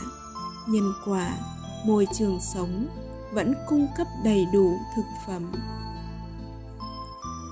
[0.68, 1.34] nhân quả,
[1.86, 2.88] môi trường sống
[3.32, 5.52] vẫn cung cấp đầy đủ thực phẩm.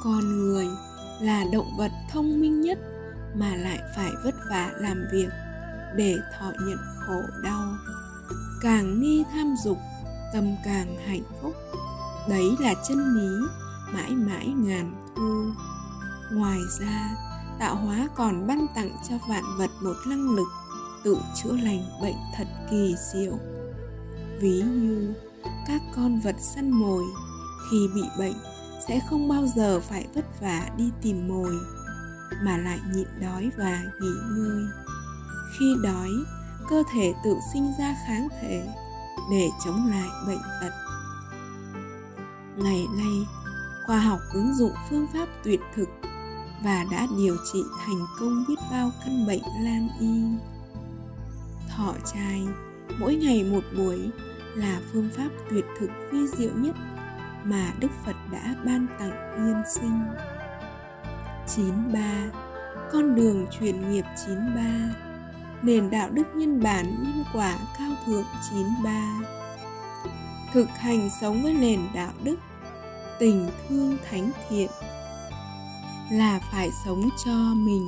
[0.04, 0.66] Con người
[1.20, 2.78] là động vật thông minh nhất
[3.34, 5.28] mà lại phải vất vả làm việc
[5.96, 7.64] để thọ nhận khổ đau.
[8.62, 9.78] Càng nghi tham dục,
[10.32, 11.54] tâm càng hạnh phúc
[12.28, 13.46] đấy là chân lý
[13.92, 15.44] mãi mãi ngàn thu
[16.32, 17.16] ngoài ra,
[17.58, 20.48] tạo hóa còn ban tặng cho vạn vật một năng lực
[21.04, 23.38] tự chữa lành bệnh thật kỳ diệu.
[24.40, 25.14] Ví như,
[25.66, 27.04] các con vật săn mồi
[27.70, 28.34] khi bị bệnh
[28.88, 31.54] sẽ không bao giờ phải vất vả đi tìm mồi,
[32.42, 34.62] mà lại nhịn đói và nghỉ ngơi.
[35.58, 36.10] Khi đói,
[36.68, 38.68] cơ thể tự sinh ra kháng thể
[39.30, 40.87] để chống lại bệnh tật
[42.58, 43.26] ngày nay,
[43.86, 45.88] khoa học ứng dụng phương pháp tuyệt thực
[46.64, 50.22] và đã điều trị thành công biết bao căn bệnh lan y
[51.68, 52.46] thọ trai,
[53.00, 54.10] mỗi ngày một buổi
[54.54, 56.76] là phương pháp tuyệt thực vi diệu nhất
[57.44, 60.02] mà Đức Phật đã ban tặng nhân sinh.
[61.56, 62.00] 93.
[62.92, 64.62] Con đường truyền nghiệp 93
[65.62, 69.20] Nền đạo đức nhân bản nhân quả cao thượng 93
[70.52, 72.36] Thực hành sống với nền đạo đức
[73.18, 74.70] Tình thương thánh thiện
[76.12, 77.86] Là phải sống cho mình,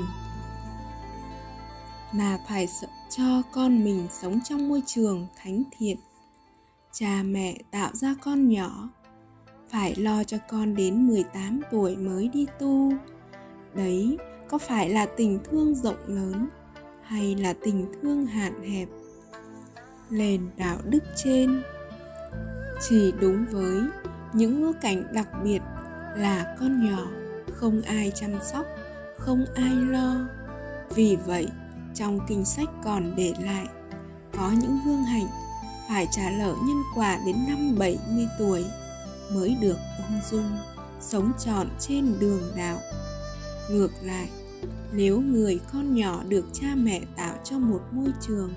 [2.15, 2.69] Là phải
[3.11, 5.97] cho con mình sống trong môi trường thánh thiện
[6.93, 8.89] cha mẹ tạo ra con nhỏ,
[9.69, 12.93] phải lo cho con đến 18 tuổi mới đi tu.
[13.75, 16.49] Đấy, có phải là tình thương rộng lớn
[17.03, 18.89] hay là tình thương hạn hẹp?
[20.11, 21.63] Lên đạo đức trên,
[22.89, 23.81] chỉ đúng với
[24.33, 25.61] những ngữ cảnh đặc biệt
[26.17, 27.07] là con nhỏ
[27.55, 28.67] không ai chăm sóc,
[29.19, 30.17] không ai lo.
[30.95, 31.49] Vì vậy,
[31.95, 33.67] trong kinh sách còn để lại,
[34.37, 35.27] có những hương hạnh
[35.89, 38.65] phải trả lỡ nhân quả đến năm 70 tuổi
[39.33, 39.77] mới được
[40.09, 40.59] ung dung,
[41.01, 42.79] sống trọn trên đường đạo.
[43.71, 44.29] Ngược lại,
[44.93, 48.53] nếu người con nhỏ được cha mẹ tạo cho một môi trường,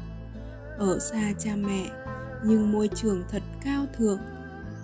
[0.78, 1.90] ở xa cha mẹ,
[2.44, 4.20] nhưng môi trường thật cao thượng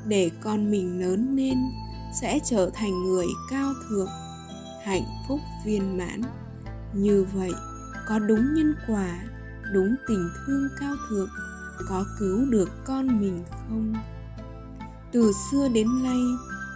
[0.07, 1.57] để con mình lớn lên,
[2.21, 4.09] sẽ trở thành người cao thượng,
[4.83, 6.21] hạnh phúc viên mãn.
[6.93, 7.51] Như vậy,
[8.07, 9.19] có đúng nhân quả,
[9.73, 11.29] đúng tình thương cao thượng,
[11.89, 13.93] có cứu được con mình không?
[15.11, 16.19] Từ xưa đến nay,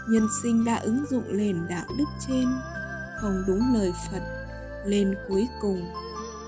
[0.10, 2.48] nhân sinh đã ứng dụng nền đạo đức trên.
[3.22, 4.22] Không đúng lời phật,
[4.86, 5.82] lên cuối cùng,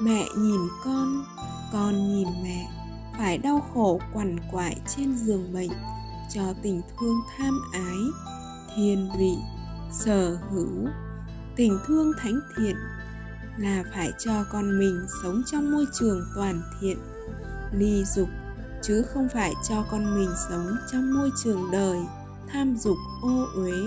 [0.02, 1.24] mẹ nhìn con
[1.72, 2.70] con nhìn mẹ,
[3.18, 5.72] phải đau khổ quằn quại trên giường bệnh
[6.30, 7.98] cho tình thương tham ái,
[8.76, 9.34] thiền vị,
[9.92, 10.88] sở hữu.
[11.56, 12.76] Tình thương thánh thiện
[13.58, 16.98] là phải cho con mình sống trong môi trường toàn thiện,
[17.72, 18.30] ly dục,
[18.82, 21.98] chứ không phải cho con mình sống trong môi trường đời,
[22.48, 23.80] tham dục, ô uế.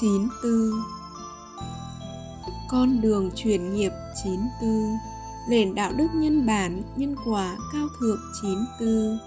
[0.00, 0.52] 94
[2.68, 3.92] Con đường chuyển nghiệp
[4.24, 4.70] 94
[5.50, 9.18] Nền đạo đức nhân bản, nhân quả cao thượng 94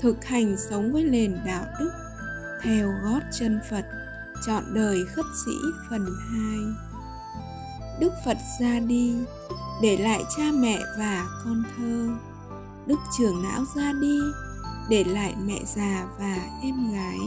[0.00, 1.90] Thực hành sống với nền đạo đức
[2.62, 3.84] Theo gót chân Phật
[4.46, 5.52] Chọn đời khất sĩ
[5.90, 6.58] phần 2
[8.00, 9.14] Đức Phật ra đi
[9.82, 12.08] để lại cha mẹ và con thơ.
[12.86, 14.18] Đức trưởng não ra đi
[14.90, 17.18] để lại mẹ già và em gái.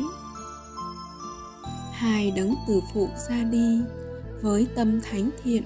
[1.91, 3.81] Hai đấng từ phụ ra đi
[4.41, 5.63] với tâm thánh thiện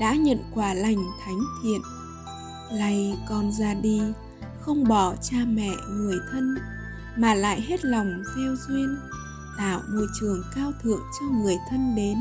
[0.00, 1.80] đã nhận quả lành thánh thiện.
[2.72, 4.00] Lạy con ra đi,
[4.60, 6.54] không bỏ cha mẹ người thân,
[7.18, 8.98] mà lại hết lòng gieo duyên,
[9.58, 12.18] tạo môi trường cao thượng cho người thân đến.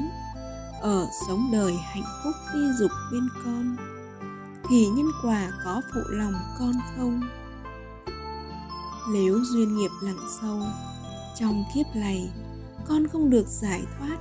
[0.82, 3.76] Ở sống đời hạnh phúc đi dục bên con,
[4.70, 7.22] thì nhân quả có phụ lòng con không?
[9.14, 10.62] Nếu duyên nghiệp lặng sâu,
[11.40, 12.30] trong kiếp này,
[12.88, 14.18] con không được giải thoát,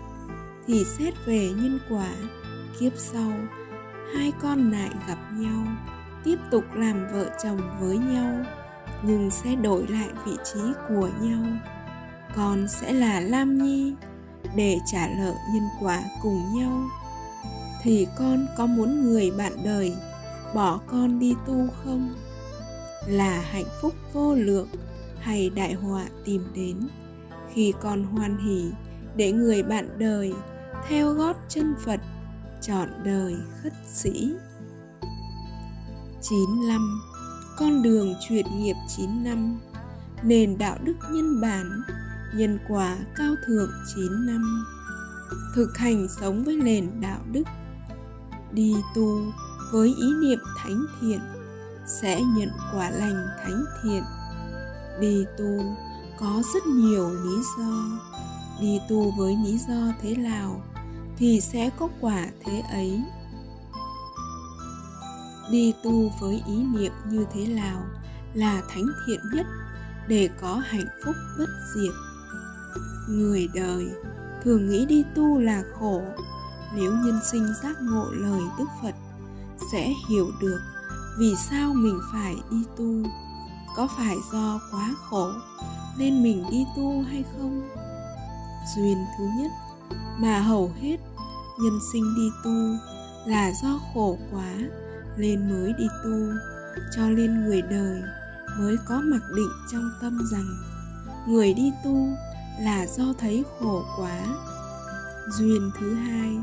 [0.66, 2.10] thì xét về nhân quả
[2.80, 3.32] kiếp sau,
[4.14, 5.66] hai con lại gặp nhau,
[6.24, 8.44] tiếp tục làm vợ chồng với nhau,
[9.02, 11.44] nhưng sẽ đổi lại vị trí của nhau.
[12.36, 13.94] Con sẽ là lam nhi,
[14.56, 16.82] để trả nợ nhân quả cùng nhau.
[17.82, 19.94] Thì con có muốn người bạn đời
[20.54, 22.14] bỏ con đi tu không?
[23.06, 24.68] Là hạnh phúc vô lượng
[25.20, 26.88] hay đại họa tìm đến?
[27.52, 28.70] Khi con hoan hỉ
[29.16, 30.32] để người bạn đời
[30.88, 32.00] theo gót chân phật
[32.66, 34.34] chọn đời khất sĩ.
[36.22, 37.00] 95
[37.56, 39.60] con đường chuyển nghiệp 9 năm,
[40.22, 41.82] nền đạo đức nhân bản,
[42.34, 44.64] nhân quả cao thượng 9 năm.
[45.54, 47.42] Thực hành sống với nền đạo đức,
[48.52, 49.20] đi tu
[49.72, 51.20] với ý niệm thánh thiện,
[51.86, 54.02] sẽ nhận quả lành thánh thiện.
[55.00, 55.76] Đi tu
[56.18, 57.84] có rất nhiều lý do,
[58.60, 60.62] đi tu với lý do thế nào
[61.18, 63.02] thì sẽ có quả thế ấy.
[65.50, 67.82] Đi tu với ý niệm như thế nào
[68.34, 69.46] là thánh thiện nhất
[70.08, 71.94] để có hạnh phúc bất diệt.
[73.08, 73.90] Người đời
[74.44, 76.02] thường nghĩ đi tu là khổ,
[76.74, 78.94] nếu nhân sinh giác ngộ lời đức phật
[79.72, 80.60] sẽ hiểu được
[81.18, 83.10] vì sao mình phải đi tu.
[83.76, 85.30] Có phải do quá khổ
[85.98, 87.70] nên mình đi tu hay không?
[88.76, 89.50] Duyên thứ nhất
[90.20, 90.96] mà hầu hết
[91.60, 92.76] nhân sinh đi tu
[93.26, 94.54] là do khổ quá
[95.16, 96.32] nên mới đi tu,
[96.96, 98.02] cho nên người đời
[98.58, 100.46] mới có mặc định trong tâm rằng
[101.28, 102.08] người đi tu
[102.60, 104.26] là do thấy khổ quá.
[105.38, 106.36] Duyên thứ hai,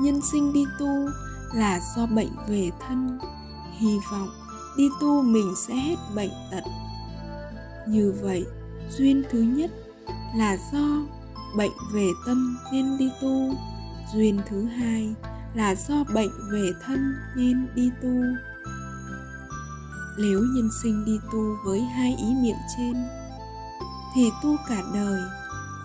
[0.00, 1.08] nhân sinh đi tu
[1.54, 3.18] là do bệnh về thân.
[3.78, 4.28] Hy vọng
[4.76, 6.62] đi tu mình sẽ hết bệnh tật.
[7.88, 8.46] Như vậy,
[8.98, 9.70] duyên thứ nhất
[10.36, 11.17] là do
[11.56, 13.54] bệnh về tâm nên đi tu.
[14.14, 15.14] Duyên thứ hai
[15.54, 18.22] là do bệnh về thân nên đi tu.
[20.18, 22.94] Nếu nhân sinh đi tu với hai ý niệm trên,
[24.14, 25.20] thì tu cả đời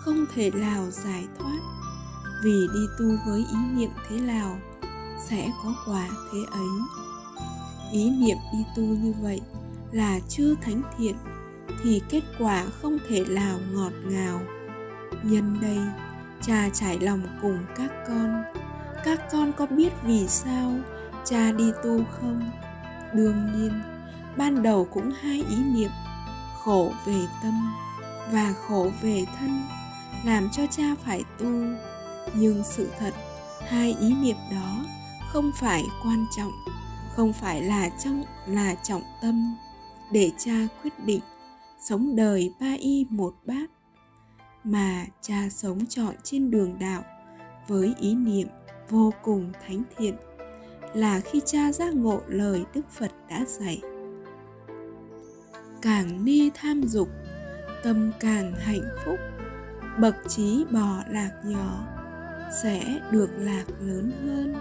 [0.04, 1.58] không thể nào giải thoát.
[2.42, 4.58] Vì đi tu với ý niệm thế nào
[5.28, 6.68] sẽ có quả thế ấy.
[7.92, 9.40] Ý niệm đi tu như vậy
[9.92, 11.14] là chưa thánh thiện
[11.82, 14.40] thì kết quả không thể nào ngọt ngào
[15.30, 15.78] nhân đây,
[16.42, 18.42] cha trải lòng cùng các con.
[19.04, 20.72] Các con có biết vì sao
[21.24, 22.50] cha đi tu không?
[23.14, 23.72] Đương nhiên,
[24.36, 25.90] ban đầu cũng hai ý niệm,
[26.62, 27.74] khổ về tâm
[28.32, 29.62] và khổ về thân,
[30.24, 31.50] làm cho cha phải tu.
[32.34, 33.14] Nhưng sự thật,
[33.68, 34.84] hai ý niệm đó
[35.32, 36.52] không phải quan trọng,
[37.16, 39.56] không phải là trong, là trọng tâm.
[40.10, 41.20] Để cha quyết định,
[41.80, 43.70] sống đời ba y một bát
[44.64, 47.02] mà cha sống trọn trên đường đạo
[47.68, 48.48] với ý niệm
[48.88, 50.14] vô cùng thánh thiện
[50.94, 53.80] là khi cha giác ngộ lời đức phật đã dạy.
[55.82, 57.08] Càng ni tham dục,
[57.82, 59.18] tâm càng hạnh phúc,
[59.98, 61.86] bậc trí bỏ lạc nhỏ
[62.62, 64.54] sẽ được lạc lớn hơn.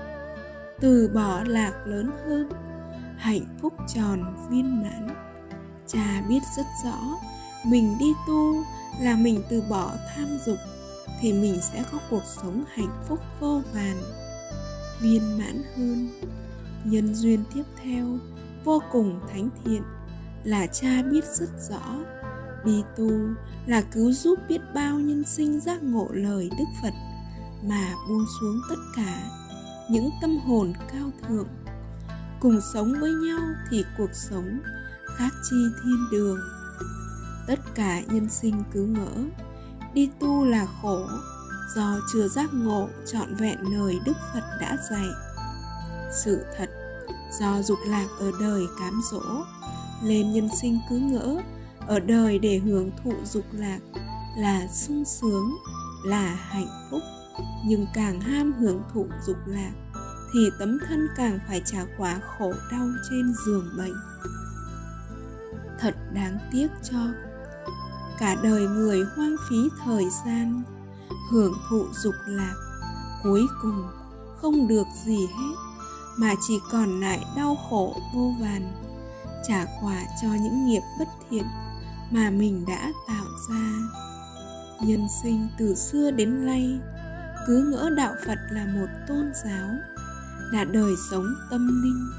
[0.80, 2.50] Từ bỏ lạc lớn hơn,
[3.18, 5.08] hạnh phúc tròn viên mãn,
[5.88, 7.00] cha biết rất rõ
[7.66, 8.64] mình đi tu
[9.00, 10.58] là mình từ bỏ tham dục,
[11.22, 13.98] thì mình sẽ có cuộc sống hạnh phúc vô vàn,
[15.02, 16.10] viên mãn hơn.
[16.84, 18.06] Nhân duyên tiếp theo,
[18.64, 19.84] vô cùng thánh thiện,
[20.44, 21.96] là cha biết rất rõ,
[22.66, 23.12] đi tu
[23.66, 26.94] là cứu giúp biết bao nhân sinh giác ngộ lời đức phật,
[27.64, 29.24] mà buông xuống tất cả
[29.90, 31.48] những tâm hồn cao thượng.
[32.40, 34.60] Cùng sống với nhau thì cuộc sống
[35.18, 36.40] khác chi thiên đường
[37.48, 39.12] tất cả nhân sinh cứ ngỡ.
[39.94, 41.08] Đi tu là khổ,
[41.76, 45.08] do chưa giác ngộ trọn vẹn lời đức phật đã dạy.
[46.24, 46.70] Sự thật,
[47.40, 49.22] do dục lạc ở đời cám dỗ
[50.04, 51.38] nên nhân sinh cứ ngỡ,
[51.88, 53.80] ở đời để hưởng thụ dục lạc
[54.38, 55.56] là sung sướng,
[56.06, 57.02] là hạnh phúc.
[57.66, 59.72] Nhưng càng ham hưởng thụ dục lạc,
[60.34, 63.94] thì tấm thân càng phải trả quả khổ đau trên giường bệnh.
[65.80, 66.98] Thật đáng tiếc cho
[68.20, 69.56] cả đời người hoang phí
[69.86, 70.64] thời gian,
[71.32, 72.56] hưởng thụ dục lạc,
[73.24, 73.88] cuối cùng
[74.42, 75.56] không được gì hết,
[76.18, 78.72] mà chỉ còn lại đau khổ vô vàn,
[79.48, 81.46] trả quả cho những nghiệp bất thiện
[82.12, 83.72] mà mình đã tạo ra.
[84.82, 86.80] Nhân sinh từ xưa đến nay,
[87.48, 89.70] cứ ngỡ đạo phật là một tôn giáo,
[90.52, 92.10] là đời sống tâm linh,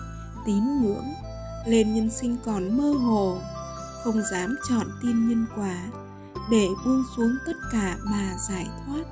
[0.47, 1.13] tín ngưỡng,
[1.67, 3.39] lên nhân sinh còn mơ hồ
[4.05, 5.77] không dám chọn tin nhân quả,
[6.51, 9.05] để buông xuống tất cả mà giải thoát.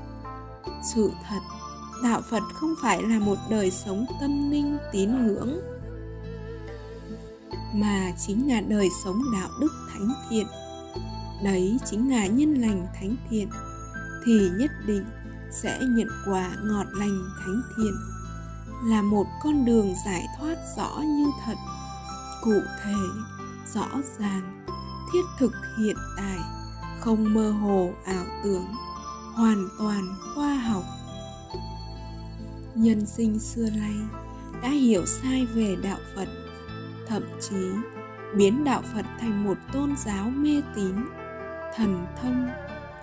[0.94, 1.40] Sự thật,
[2.02, 5.60] đạo phật không phải là một đời sống tâm linh tín ngưỡng,
[7.74, 10.46] mà chính là đời sống đạo đức thánh thiện.
[11.44, 13.48] Đấy chính là nhân lành thánh thiện,
[14.26, 15.04] thì nhất định
[15.50, 17.94] sẽ nhận quả ngọt lành thánh thiện,
[18.84, 21.56] là một con đường giải thoát rõ như thật,
[22.42, 22.94] cụ thể,
[23.74, 23.86] rõ
[24.18, 24.64] ràng
[25.12, 26.38] thiết thực hiện tại,
[27.00, 28.66] không mơ hồ ảo tưởng,
[29.34, 30.84] hoàn toàn khoa học.
[32.74, 33.94] Nhân sinh xưa nay
[34.62, 36.28] đã hiểu sai về đạo phật,
[37.08, 37.66] thậm chí
[38.36, 40.94] biến đạo phật thành một tôn giáo mê tín,
[41.76, 42.48] thần thông,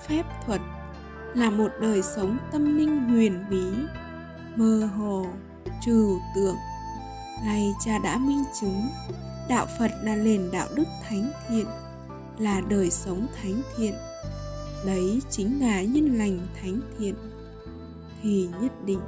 [0.08, 0.62] phép thuật,
[1.36, 3.66] là một đời sống tâm linh huyền bí,
[4.56, 5.26] mơ hồ,
[5.86, 6.56] trừu tượng.
[7.46, 8.82] Nay cha đã minh chứng,
[9.50, 11.66] đạo phật là nền đạo đức thánh thiện
[12.40, 13.94] là đời sống thánh thiện.
[14.86, 17.16] Đấy chính là nhân lành thánh thiện.
[18.22, 19.00] Thì nhất định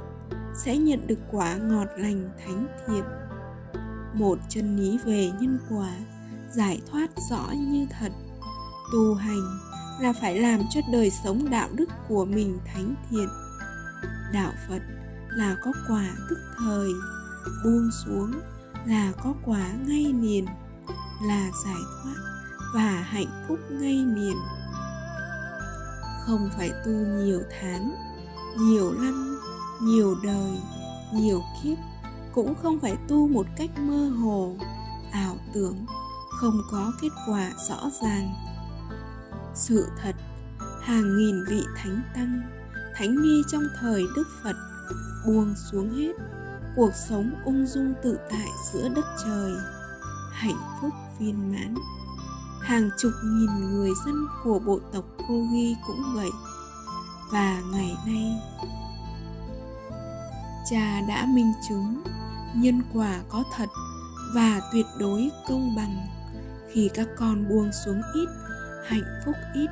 [0.54, 3.04] sẽ nhận được quả ngọt lành thánh thiện.
[4.14, 5.96] Một chân lý về nhân quả,
[6.54, 8.12] giải thoát rõ như thật.
[8.92, 9.58] Tu hành
[10.00, 13.28] là phải làm cho đời sống đạo đức của mình thánh thiện.
[14.32, 14.80] Đạo phật
[15.28, 16.88] là có quả tức thời,
[17.64, 18.32] buông xuống
[18.86, 20.46] là có quả ngay liền,
[21.26, 22.31] là giải thoát
[22.74, 24.36] và hạnh phúc ngay liền
[26.26, 27.94] không phải tu nhiều tháng,
[28.58, 29.40] nhiều năm,
[29.82, 30.60] nhiều đời,
[31.12, 31.78] nhiều kiếp,
[32.34, 34.56] cũng không phải tu một cách mơ hồ,
[35.12, 35.86] ảo tưởng,
[36.40, 38.34] không có kết quả rõ ràng.
[39.54, 40.14] Sự thật,
[40.82, 42.40] hàng nghìn vị thánh tăng,
[42.94, 44.56] thánh ni trong thời đức phật,
[45.26, 46.12] buông xuống hết
[46.76, 49.52] cuộc sống ung dung tự tại giữa đất trời.
[50.32, 51.74] Hạnh phúc viên mãn
[52.62, 56.30] hàng chục nghìn người dân của bộ tộc Kogi cũng vậy.
[57.32, 58.40] Và ngày nay,
[60.70, 62.02] cha đã minh chứng
[62.54, 63.68] nhân quả có thật
[64.34, 66.06] và tuyệt đối công bằng.
[66.72, 68.28] Khi các con buông xuống ít,
[68.86, 69.68] hạnh phúc ít,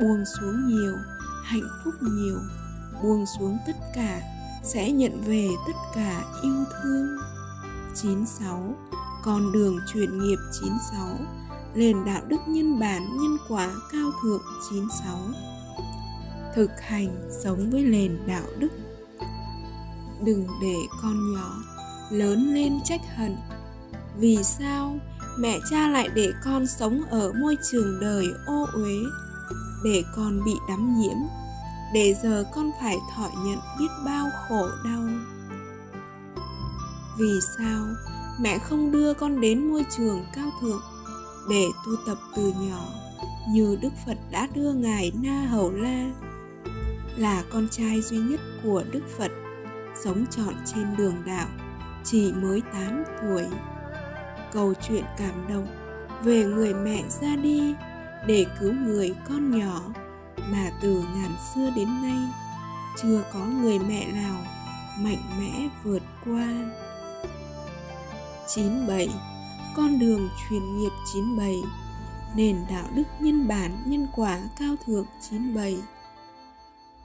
[0.00, 0.96] buông xuống nhiều,
[1.44, 2.38] hạnh phúc nhiều,
[3.02, 4.20] buông xuống tất cả
[4.62, 7.06] sẽ nhận về tất cả yêu thương.
[7.94, 8.74] 96
[9.24, 11.18] con đường chuyển nghiệp 96
[11.74, 15.18] nền đạo đức nhân bản nhân quả cao thượng 96
[16.54, 18.68] thực hành sống với nền đạo đức.
[20.24, 21.54] Đừng để con nhỏ
[22.10, 23.36] lớn lên trách hận.
[24.16, 24.98] Vì sao
[25.38, 28.98] mẹ cha lại để con sống ở môi trường đời ô uế,
[29.84, 31.16] để con bị đắm nhiễm,
[31.94, 35.08] để giờ con phải thọ nhận biết bao khổ đau?
[37.18, 37.86] Vì sao
[38.40, 40.80] mẹ không đưa con đến môi trường cao thượng?
[41.50, 42.88] Để tu tập từ nhỏ,
[43.48, 46.10] như đức phật đã đưa ngài na hầu la,
[47.16, 49.30] là con trai duy nhất của đức phật,
[50.04, 51.46] sống trọn trên đường đạo,
[52.04, 53.44] chỉ mới 8 tuổi.
[54.52, 55.66] Câu chuyện cảm động
[56.24, 57.74] về người mẹ ra đi
[58.26, 59.80] để cứu người con nhỏ
[60.50, 62.18] mà từ ngàn xưa đến nay
[63.02, 64.36] chưa có người mẹ nào
[64.98, 66.48] mạnh mẽ vượt qua.
[68.54, 69.08] 97
[69.76, 71.54] con đường truyền nghiệp 97
[72.36, 75.76] nền đạo đức nhân bản nhân quả cao thượng 97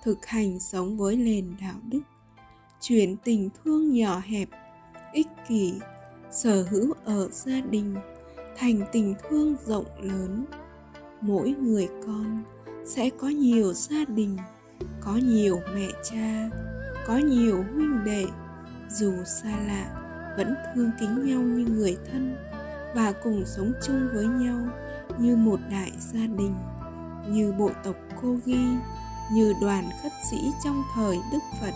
[0.03, 2.01] thực hành sống với nền đạo đức,
[2.81, 4.49] chuyển tình thương nhỏ hẹp,
[5.13, 5.73] ích kỷ,
[6.31, 7.95] sở hữu ở gia đình,
[8.57, 10.45] thành tình thương rộng lớn.
[11.21, 12.43] Mỗi người con
[12.85, 14.37] sẽ có nhiều gia đình,
[15.01, 16.49] có nhiều mẹ cha,
[17.07, 18.25] có nhiều huynh đệ.
[18.89, 19.95] Dù xa lạ,
[20.37, 22.48] vẫn thương kính nhau như người thân
[22.95, 24.67] và cùng sống chung với nhau
[25.17, 26.55] như một đại gia đình,
[27.27, 28.65] như bộ tộc cô ghi,
[29.33, 31.73] như đoàn khất sĩ trong thời đức phật.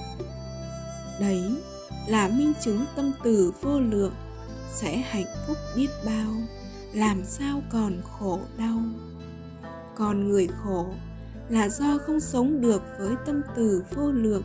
[1.20, 1.56] Đấy
[2.08, 4.14] là minh chứng tâm từ vô lượng,
[4.74, 6.32] sẽ hạnh phúc biết bao,
[6.94, 8.80] làm sao còn khổ đau.
[9.96, 10.86] Còn người khổ
[11.50, 14.44] là do không sống được với tâm từ vô lượng,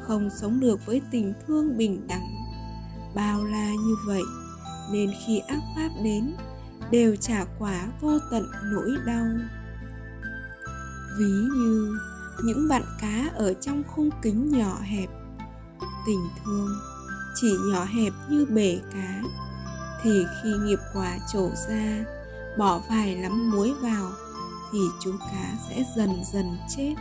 [0.00, 2.34] không sống được với tình thương bình đẳng.
[3.14, 4.22] Bao la như vậy
[4.92, 6.34] nên khi ác pháp đến,
[6.90, 9.26] đều trả quả vô tận nỗi đau.
[11.18, 11.98] Ví như,
[12.44, 15.08] những bạn cá ở trong khung kính nhỏ hẹp,
[16.06, 16.68] tình thương
[17.34, 19.22] chỉ nhỏ hẹp như bể cá,
[20.02, 22.04] thì khi nghiệp quả trổ ra,
[22.58, 24.10] bỏ vài lắm muối vào,
[24.72, 26.94] thì chú cá sẽ dần dần chết.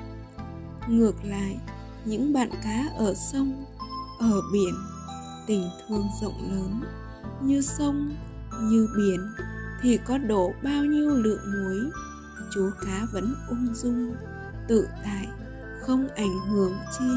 [0.87, 1.59] Ngược lại,
[2.05, 3.65] những bạn cá ở sông,
[4.19, 4.75] ở biển,
[5.47, 6.81] tình thương rộng lớn
[7.41, 8.15] như sông,
[8.61, 9.19] như biển
[9.81, 11.91] thì có đổ bao nhiêu lượng muối?
[12.53, 14.15] Chú cá vẫn ung dung,
[14.67, 15.27] tự tại,
[15.81, 17.11] không ảnh hưởng chi.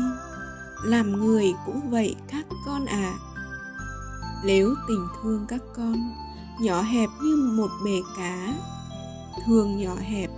[0.84, 3.14] Làm người cũng vậy các con à
[4.44, 5.94] nếu tình thương các con
[6.60, 8.54] nhỏ hẹp như một bể cá
[9.46, 10.30] thường nhỏ hẹp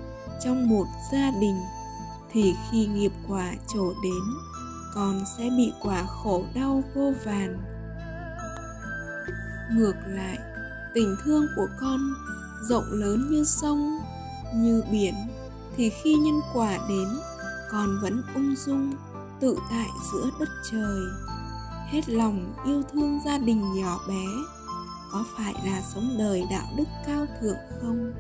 [0.44, 1.56] trong một gia đình,
[2.30, 4.22] thì khi nghiệp quả trổ đến,
[4.94, 7.58] con sẽ bị quả khổ đau vô vàn
[9.74, 10.38] ngược lại,
[10.94, 12.00] tình thương của con
[12.68, 13.98] rộng lớn như sông,
[14.54, 15.14] như biển,
[15.76, 17.08] thì khi nhân quả đến,
[17.70, 18.94] con vẫn ung dung,
[19.40, 21.00] tự tại giữa đất trời.
[21.90, 24.24] Hết lòng yêu thương gia đình nhỏ bé,
[25.12, 28.12] có phải là sống đời đạo đức cao thượng không?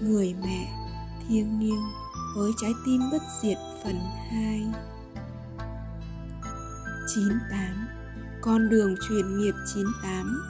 [0.00, 0.80] Người mẹ
[1.28, 1.82] thiêng liêng
[2.36, 4.00] với trái tim bất diệt phần
[4.30, 4.66] 2
[7.14, 7.99] 98
[8.42, 10.42] con đường truyền nghiệp 98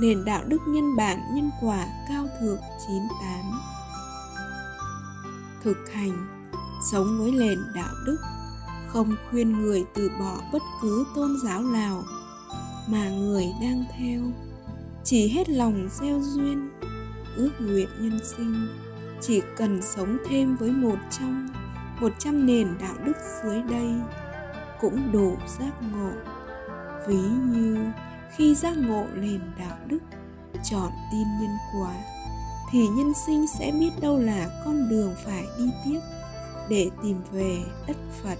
[0.00, 3.30] Nền đạo đức nhân bản, nhân quả cao thượng 98
[5.62, 6.44] Thực hành,
[6.92, 8.16] Sống với nền đạo đức,
[8.88, 12.04] Không khuyên người từ bỏ bất cứ tôn giáo nào
[12.88, 14.20] Mà người đang theo.
[15.04, 16.70] Chỉ hết lòng gieo duyên,
[17.36, 18.68] Ước nguyện nhân sinh.
[19.20, 21.48] Chỉ cần sống thêm với một trong,
[22.00, 23.90] một trăm nền đạo đức dưới đây
[24.80, 26.33] cũng đủ giác ngộ
[27.06, 27.86] ví như
[28.36, 29.98] khi giác ngộ nền đạo đức,
[30.70, 31.94] chọn tin nhân quả,
[32.72, 36.00] thì nhân sinh sẽ biết đâu là con đường phải đi tiếp
[36.68, 38.38] để tìm về đất Phật.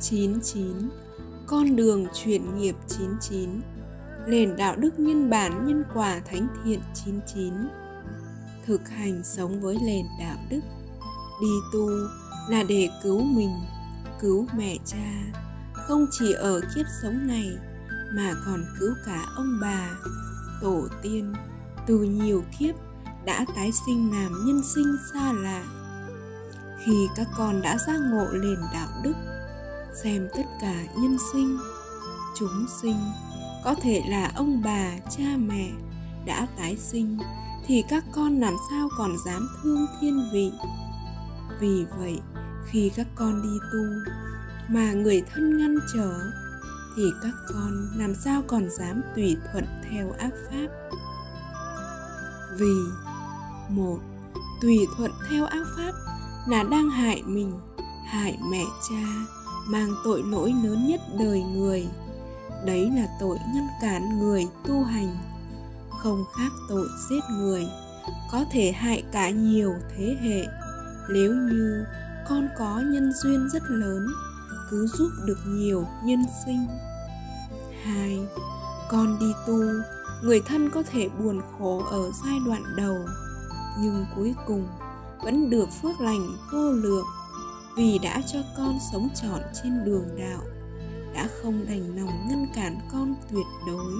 [0.00, 0.88] 99.
[1.46, 3.60] Con đường chuyển nghiệp 99
[4.26, 7.54] Nền đạo đức nhân bản nhân quả thánh thiện 99
[8.66, 10.60] Thực hành sống với nền đạo đức,
[11.40, 11.88] Đi tu
[12.48, 13.50] là để cứu mình,
[14.20, 15.32] cứu mẹ cha
[15.88, 17.58] không chỉ ở kiếp sống này,
[18.14, 19.90] mà còn cứu cả ông bà,
[20.62, 21.34] tổ tiên.
[21.86, 22.74] Từ nhiều kiếp
[23.24, 25.64] đã tái sinh làm nhân sinh xa lạ.
[26.84, 29.14] Khi các con đã giác ngộ nền đạo đức,
[30.02, 31.58] xem tất cả nhân sinh,
[32.38, 32.96] chúng sinh,
[33.64, 35.70] có thể là ông bà, cha mẹ
[36.26, 37.18] đã tái sinh,
[37.66, 40.52] thì các con làm sao còn dám thương thiên vị?
[41.60, 42.20] Vì vậy,
[42.70, 44.12] khi các con đi tu
[44.68, 46.20] mà người thân ngăn trở,
[46.96, 50.66] thì các con làm sao còn dám tùy thuận theo ác pháp?
[52.58, 52.74] Vì,
[53.68, 53.98] một,
[54.60, 55.92] tùy thuận theo ác pháp
[56.48, 57.52] là đang hại mình,
[58.06, 59.06] hại mẹ cha,
[59.68, 61.86] mang tội lỗi lớn nhất đời người.
[62.66, 65.16] Đấy là tội ngăn cản người tu hành.
[65.90, 67.66] Không khác tội giết người,
[68.32, 70.46] có thể hại cả nhiều thế hệ.
[71.10, 71.84] Nếu như
[72.28, 74.06] con có nhân duyên rất lớn
[74.70, 76.66] cứ giúp được nhiều nhân sinh.
[77.84, 78.26] Hai,
[78.90, 79.58] con đi tu,
[80.22, 82.96] người thân có thể buồn khổ ở giai đoạn đầu,
[83.80, 84.68] nhưng cuối cùng
[85.22, 87.06] vẫn được phước lành vô lượng
[87.76, 90.40] vì đã cho con sống trọn trên đường đạo,
[91.14, 93.94] đã không đành lòng ngăn cản con tuyệt đối.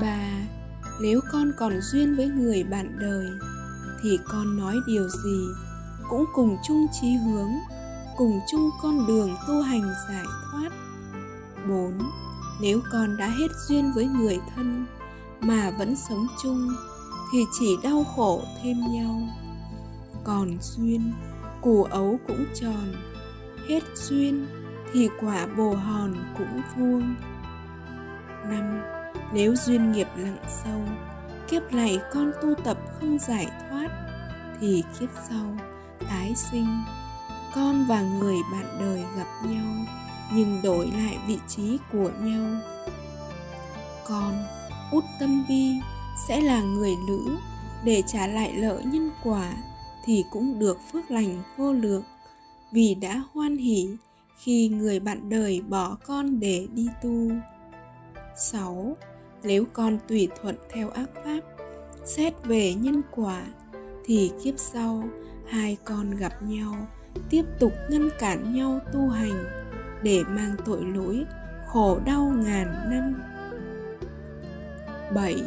[0.00, 0.46] Ba,
[1.00, 3.26] nếu con còn duyên với người bạn đời,
[4.02, 5.46] thì con nói điều gì?
[6.08, 7.50] Cũng cùng chung chí hướng
[8.16, 10.70] cùng chung con đường tu hành giải thoát
[11.68, 11.92] 4.
[12.60, 14.86] Nếu con đã hết duyên với người thân
[15.40, 16.68] mà vẫn sống chung
[17.32, 19.20] thì chỉ đau khổ thêm nhau.
[20.24, 21.12] Còn duyên,
[21.62, 22.92] củ ấu cũng tròn,
[23.68, 24.46] hết duyên
[24.92, 27.14] thì quả bồ hòn cũng vuông.
[28.50, 28.80] 5.
[29.32, 30.80] Nếu duyên nghiệp lặng sâu,
[31.48, 33.88] kiếp này con tu tập không giải thoát
[34.60, 35.56] thì kiếp sau
[36.08, 36.82] tái sinh.
[37.54, 39.86] Con và người bạn đời gặp nhau
[40.34, 42.60] nhưng đổi lại vị trí của nhau.
[44.06, 44.44] Con
[44.90, 45.72] út tâm bi
[46.28, 47.36] sẽ là người nữ.
[47.84, 49.52] Để trả lại lỡ nhân quả
[50.04, 52.02] thì cũng được phước lành vô lượng.
[52.72, 53.88] Vì đã hoan hỷ
[54.36, 57.30] khi người bạn đời bỏ con để đi tu.
[58.36, 58.96] 6.
[59.42, 61.40] Nếu con tùy thuận theo ác pháp,
[62.04, 63.42] xét về nhân quả,
[64.04, 65.04] thì kiếp sau
[65.48, 66.74] hai con gặp nhau
[67.30, 69.44] tiếp tục ngăn cản nhau tu hành
[70.02, 71.24] để mang tội lỗi
[71.66, 73.14] khổ đau ngàn năm
[75.14, 75.42] 7.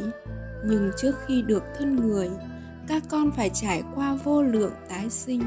[0.65, 2.29] Nhưng trước khi được thân người,
[2.87, 5.43] các con phải trải qua vô lượng tái sinh.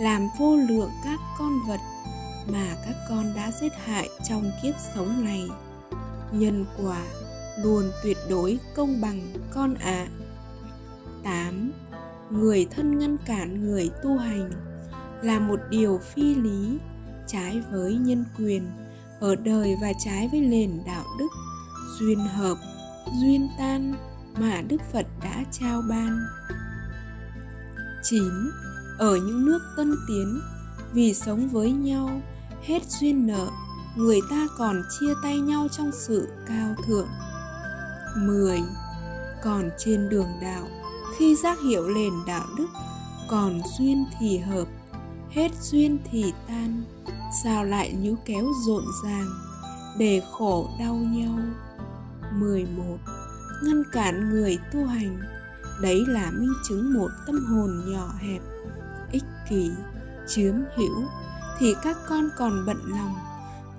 [0.00, 1.80] làm vô lượng các con vật
[2.52, 5.48] mà các con đã giết hại trong kiếp sống này
[6.32, 7.02] nhân quả
[7.58, 10.08] luôn tuyệt đối công bằng con ạ à.
[11.22, 11.72] 8.
[12.30, 14.50] Người thân ngăn cản người tu hành
[15.22, 16.78] là một điều phi lý,
[17.26, 18.70] trái với nhân quyền
[19.20, 21.28] ở đời và trái với nền đạo đức,
[21.98, 22.56] duyên hợp,
[23.20, 23.94] duyên tan
[24.40, 26.18] mà Đức Phật đã trao ban.
[28.02, 28.22] 9.
[28.98, 30.40] Ở những nước tân tiến,
[30.92, 32.22] vì sống với nhau,
[32.62, 33.48] hết duyên nợ,
[33.96, 37.08] người ta còn chia tay nhau trong sự cao thượng.
[38.16, 38.60] 10.
[39.42, 40.68] Còn trên đường đạo,
[41.16, 42.68] khi giác hiểu nền đạo đức,
[43.28, 44.68] còn duyên thì hợp,
[45.30, 46.82] hết duyên thì tan,
[47.42, 49.28] sao lại nhú kéo rộn ràng,
[49.98, 51.38] để khổ đau nhau.
[52.38, 52.98] 11
[53.62, 55.20] ngăn cản người tu hành
[55.80, 58.42] đấy là minh chứng một tâm hồn nhỏ hẹp
[59.12, 59.70] ích kỷ
[60.26, 61.04] chiếm hữu
[61.58, 63.14] thì các con còn bận lòng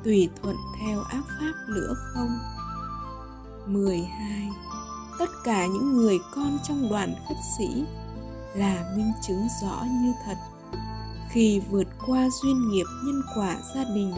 [0.03, 2.39] tùy thuận theo ác pháp nữa không?
[3.67, 4.49] 12
[5.19, 7.85] tất cả những người con trong đoàn khất sĩ
[8.55, 10.37] là minh chứng rõ như thật
[11.31, 14.13] khi vượt qua duyên nghiệp nhân quả gia đình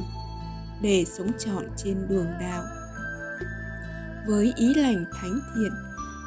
[0.81, 2.63] để sống trọn trên đường đạo
[4.27, 5.71] với ý lành thánh thiện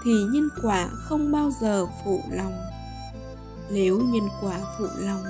[0.05, 2.53] thì nhân quả không bao giờ phụ lòng
[3.71, 5.25] nếu nhân quả phụ lòng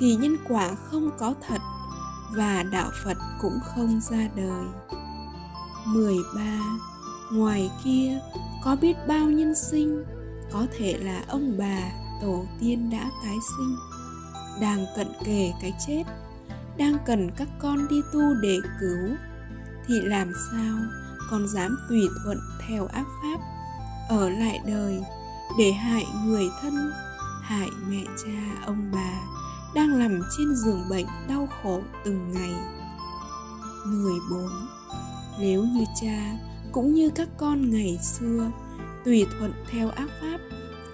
[0.00, 1.60] thì nhân quả không có thật
[2.36, 4.64] và đạo Phật cũng không ra đời.
[5.86, 6.40] 13.
[7.34, 8.20] Ngoài kia
[8.64, 10.04] có biết bao nhân sinh,
[10.52, 13.76] có thể là ông bà, tổ tiên đã tái sinh,
[14.60, 16.04] đang cận kề cái chết,
[16.78, 19.16] đang cần các con đi tu để cứu,
[19.86, 20.76] thì làm sao
[21.30, 23.40] con dám tùy thuận theo ác pháp?
[24.08, 25.02] Ở lại đời
[25.58, 26.92] để hại người thân
[27.42, 29.20] hại mẹ cha ông bà
[29.74, 32.54] đang nằm trên giường bệnh đau khổ từng ngày.
[33.86, 34.50] 14
[35.38, 36.36] nếu như cha
[36.74, 38.50] cũng như các con ngày xưa,
[39.04, 40.38] tùy thuận theo ác pháp,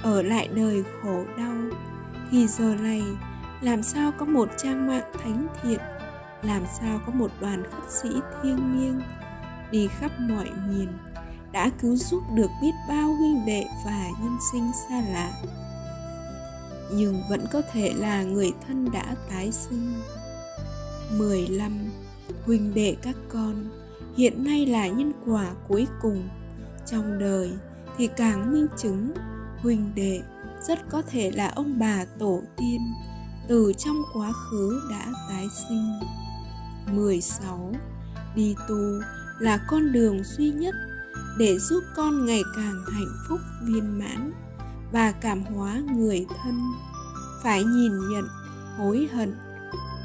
[0.03, 1.57] ở lại đời khổ đau.
[2.31, 3.03] Thì giờ này,
[3.61, 5.81] làm sao có một trang mạng thánh thiện,
[6.43, 8.09] làm sao có một đoàn khất sĩ
[8.43, 9.01] thiêng liêng
[9.71, 10.89] đi khắp mọi miền,
[11.53, 15.33] đã cứu giúp được biết bao huynh đệ và nhân sinh xa lạ.
[16.93, 19.95] Nhưng vẫn có thể là người thân đã tái sinh.
[21.19, 21.91] 15
[22.47, 23.80] huynh đệ các con
[24.21, 26.29] hiện nay là nhân quả cuối cùng.
[26.87, 27.51] Trong đời
[27.97, 29.13] thì càng minh chứng
[29.63, 30.23] huynh đệ
[30.63, 32.81] rất có thể là ông bà tổ tiên
[33.49, 36.01] từ trong quá khứ đã tái sinh.
[36.93, 37.73] 16
[38.35, 39.01] đi tu
[39.39, 40.75] là con đường duy nhất
[41.39, 44.33] để giúp con ngày càng hạnh phúc, viên mãn
[44.93, 46.61] và cảm hóa người thân.
[47.43, 48.25] Phải nhìn nhận,
[48.77, 49.35] hối hận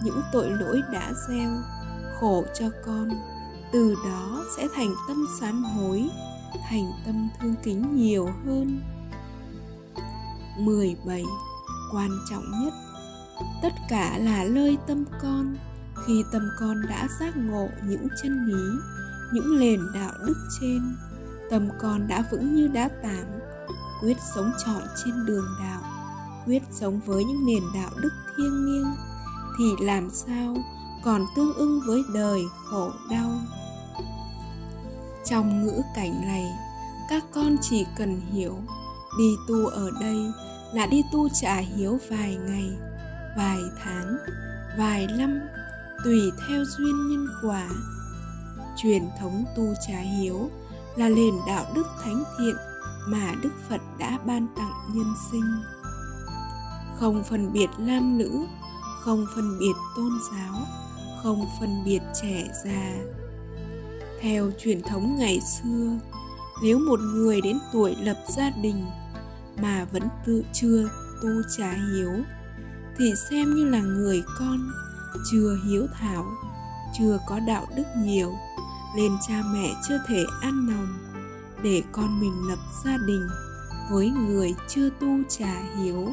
[0.04, 1.52] những tội lỗi đã gieo
[2.20, 3.10] khổ cho con
[3.76, 6.10] từ đó sẽ thành tâm sám hối,
[6.70, 8.82] thành tâm thương kính nhiều hơn.
[10.60, 11.24] 17
[11.94, 12.74] quan trọng nhất.
[13.62, 15.56] Tất cả là lơi tâm con.
[16.06, 18.64] Khi tâm con đã giác ngộ những chân lý,
[19.34, 20.96] những nền đạo đức trên,
[21.50, 23.40] tâm con đã vững như đá tảng,
[24.02, 25.82] quyết sống trọn trên đường đạo,
[26.46, 28.94] quyết sống với những nền đạo đức thiêng liêng,
[29.58, 30.56] thì làm sao
[31.06, 33.32] còn tương ưng với đời khổ đau?
[35.30, 36.46] Trong ngữ cảnh này
[37.10, 38.58] các con chỉ cần hiểu
[39.18, 40.18] đi tu ở đây
[40.74, 42.70] là đi tu trả hiếu vài ngày
[43.38, 44.18] vài tháng
[44.78, 45.40] vài năm
[46.04, 47.70] tùy theo duyên nhân quả
[48.78, 50.50] truyền thống tu trả hiếu
[50.96, 52.56] là nền đạo đức thánh thiện
[53.08, 55.64] mà Đức Phật đã ban tặng nhân sinh.
[57.00, 58.46] Không phân biệt nam nữ,
[59.02, 60.62] không phân biệt tôn giáo,
[61.24, 63.15] không phân biệt trẻ già.
[64.22, 66.00] Theo truyền thống ngày xưa,
[66.64, 68.86] nếu một người đến tuổi lập gia đình
[69.62, 70.90] mà vẫn tự chưa
[71.22, 72.12] tu trả hiếu
[72.98, 74.60] thì xem như là người con
[75.32, 76.26] chưa hiếu thảo
[76.98, 78.32] chưa có đạo đức nhiều
[78.96, 80.88] nên cha mẹ chưa thể an lòng
[81.64, 83.28] để con mình lập gia đình
[83.92, 86.10] với người chưa tu trả hiếu.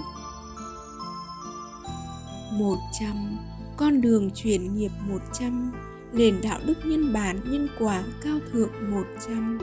[2.53, 3.39] 100.
[3.77, 5.73] Con đường chuyển nghiệp 100
[6.13, 9.59] Nền đạo đức nhân bản, nhân quả cao thượng 100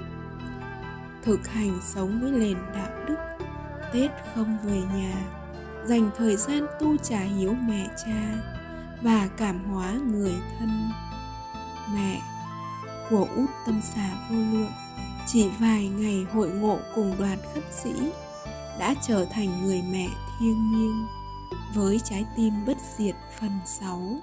[1.24, 3.16] Thực hành sống với nền đạo đức,
[3.94, 5.14] Tết không về nhà,
[5.86, 8.36] Dành thời gian tu trả hiếu mẹ cha
[9.02, 10.90] Và cảm hóa người thân.
[11.94, 12.22] Mẹ
[13.10, 14.72] của út tâm xà vô lượng
[15.28, 17.94] chỉ vài ngày hội ngộ cùng đoàn khất sĩ
[18.80, 20.08] đã trở thành người mẹ
[20.40, 21.08] thiêng liêng
[21.76, 24.20] với trái tim bất diệt phần 6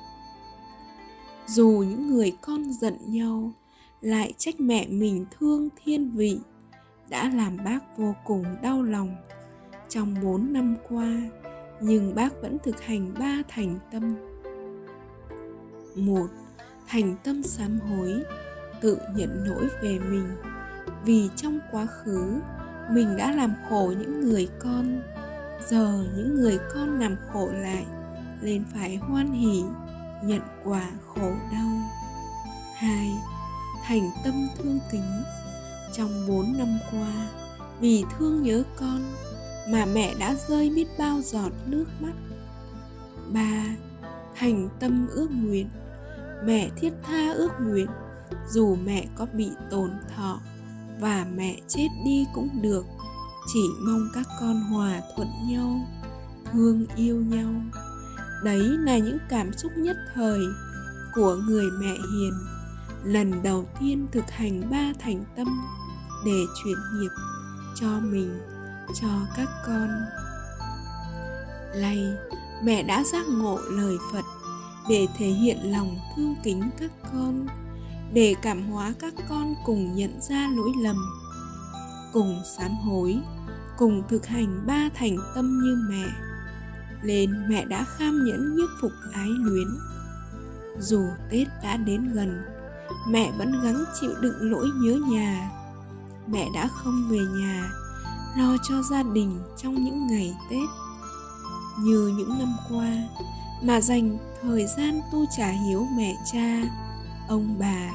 [1.46, 3.52] dù những người con giận nhau,
[4.00, 6.38] lại trách mẹ mình thương thiên vị,
[7.08, 9.16] đã làm bác vô cùng đau lòng.
[9.88, 11.22] Trong bốn năm qua,
[11.80, 14.14] nhưng bác vẫn thực hành ba thành tâm.
[15.94, 16.26] Một,
[16.88, 18.22] thành tâm sám hối,
[18.80, 20.28] tự nhận lỗi về mình.
[21.04, 22.40] Vì trong quá khứ,
[22.90, 25.02] mình đã làm khổ những người con.
[25.68, 27.86] Giờ những người con làm khổ lại
[28.42, 29.62] nên phải hoan hỉ
[30.26, 31.70] nhận quả khổ đau.
[32.74, 33.12] Hai
[33.84, 35.22] thành tâm thương kính.
[35.92, 37.28] Trong bốn năm qua,
[37.80, 39.00] vì thương nhớ con
[39.68, 42.12] mà mẹ đã rơi biết bao giọt nước mắt.
[43.32, 43.64] Ba
[44.36, 45.68] thành tâm ước nguyện.
[46.44, 47.86] Mẹ thiết tha ước nguyện,
[48.50, 50.40] dù mẹ có bị tổn thọ
[51.00, 52.86] và mẹ chết đi cũng được.
[53.52, 55.80] Chỉ mong các con hòa thuận nhau,
[56.52, 57.50] thương yêu nhau
[58.44, 60.40] đấy là những cảm xúc nhất thời
[61.14, 62.32] của người mẹ hiền.
[63.04, 65.46] Lần đầu tiên thực hành ba thành tâm
[66.26, 67.10] để chuyển nghiệp
[67.74, 68.38] cho mình,
[69.00, 69.88] cho các con.
[71.74, 71.98] Lay
[72.64, 74.24] mẹ đã giác ngộ lời phật
[74.88, 77.46] để thể hiện lòng thương kính các con,
[78.12, 80.96] để cảm hóa các con cùng nhận ra lỗi lầm,
[82.12, 83.18] cùng sám hối,
[83.78, 86.25] cùng thực hành ba thành tâm như mẹ
[87.02, 89.68] lên, mẹ đã kham nhẫn nhiếp phục ái luyến.
[90.78, 92.42] Dù tết đã đến gần,
[93.08, 95.50] mẹ vẫn gắng chịu đựng nỗi nhớ nhà.
[96.26, 97.70] Mẹ đã không về nhà,
[98.38, 100.68] lo cho gia đình trong những ngày tết.
[101.78, 102.92] Như những năm qua,
[103.62, 106.62] mà dành thời gian tu trả hiếu mẹ cha,
[107.28, 107.90] ông bà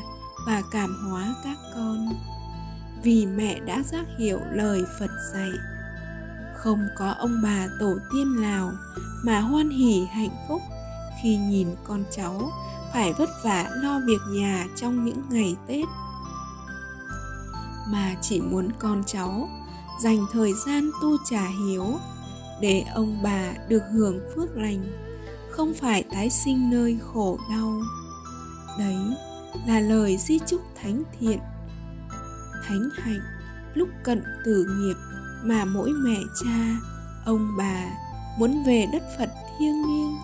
[0.48, 2.10] và cảm hóa các con.
[3.04, 5.52] Vì mẹ đã giác hiểu lời phật dạy
[6.64, 8.72] không có ông bà tổ tiên nào
[9.24, 10.62] mà hoan hỉ hạnh phúc
[11.24, 12.52] khi nhìn con cháu
[12.94, 15.86] phải vất vả lo việc nhà trong những ngày tết.
[17.88, 19.50] Mà chỉ muốn con cháu
[20.04, 21.86] dành thời gian tu trả hiếu
[22.62, 24.84] để ông bà được hưởng phước lành,
[25.52, 27.82] không phải tái sinh nơi khổ đau.
[28.80, 28.98] Đấy
[29.68, 31.40] là lời di chúc thánh thiện,
[32.68, 33.22] thánh hạnh
[33.74, 35.11] lúc cận tử nghiệp
[35.44, 36.76] mà mỗi mẹ cha,
[37.26, 37.86] ông bà
[38.40, 39.30] muốn về đất phật
[39.60, 40.18] thiêng liêng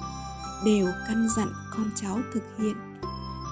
[0.66, 2.76] đều căn dặn con cháu thực hiện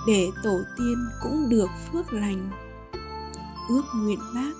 [0.07, 2.51] để tổ tiên cũng được phước lành.
[3.70, 4.51] Ước nguyện bác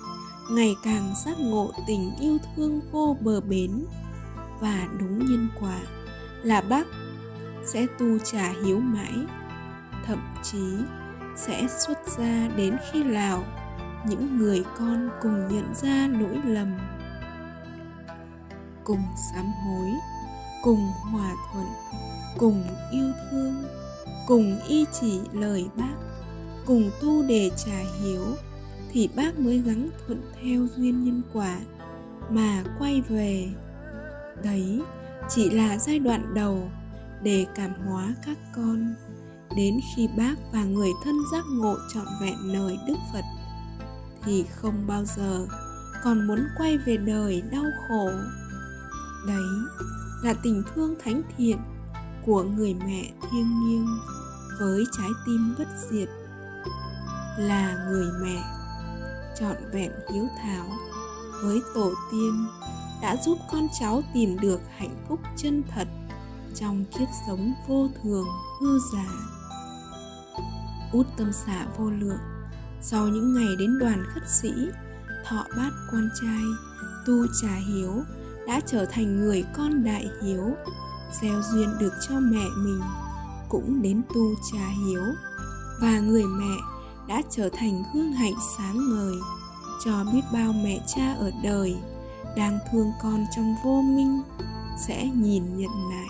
[0.50, 3.84] ngày càng giác ngộ tình yêu thương vô bờ bến.
[4.60, 5.78] Và đúng nhân quả
[6.42, 6.86] là bác
[7.66, 9.14] sẽ tu trả hiếu mãi,
[10.06, 10.76] thậm chí
[11.36, 13.44] sẽ xuất ra đến khi nào
[14.08, 16.68] những người con cùng nhận ra lỗi lầm
[18.86, 19.90] cùng sám hối,
[20.62, 21.66] cùng hòa thuận,
[22.38, 23.64] cùng yêu thương,
[24.26, 25.94] cùng y chỉ lời bác,
[26.66, 28.24] cùng tu để trả hiếu,
[28.92, 31.58] thì bác mới gắng thuận theo duyên nhân quả
[32.30, 33.48] mà quay về.
[34.42, 34.82] Đấy,
[35.28, 36.70] chỉ là giai đoạn đầu
[37.22, 38.94] để cảm hóa các con.
[39.56, 43.24] Đến khi bác và người thân giác ngộ trọn vẹn lời đức phật,
[44.24, 45.46] thì không bao giờ
[46.04, 48.10] còn muốn quay về đời đau khổ
[49.26, 49.46] đấy
[50.22, 51.58] là tình thương thánh thiện
[52.26, 53.98] của người mẹ thiêng liêng
[54.60, 56.08] với trái tim bất diệt,
[57.38, 58.44] là người mẹ
[59.40, 60.66] trọn vẹn hiếu thảo
[61.42, 62.46] với tổ tiên
[63.02, 65.88] đã giúp con cháu tìm được hạnh phúc chân thật
[66.54, 68.26] trong kiếp sống vô thường,
[68.60, 69.08] hư giả.
[70.92, 72.18] Út tâm xả vô lượng,
[72.82, 74.52] sau những ngày đến đoàn khất sĩ,
[75.24, 76.42] thọ bát quan trai,
[77.06, 78.02] tu trà hiếu
[78.46, 80.56] đã trở thành người con đại hiếu,
[81.22, 82.80] gieo duyên được cho mẹ mình,
[83.48, 85.02] cũng đến tu trà hiếu.
[85.80, 86.56] Và người mẹ
[87.08, 89.14] đã trở thành hương hạnh sáng ngời,
[89.84, 91.76] cho biết bao mẹ cha ở đời
[92.36, 94.22] đang thương con trong vô minh,
[94.86, 96.06] sẽ nhìn nhận lại.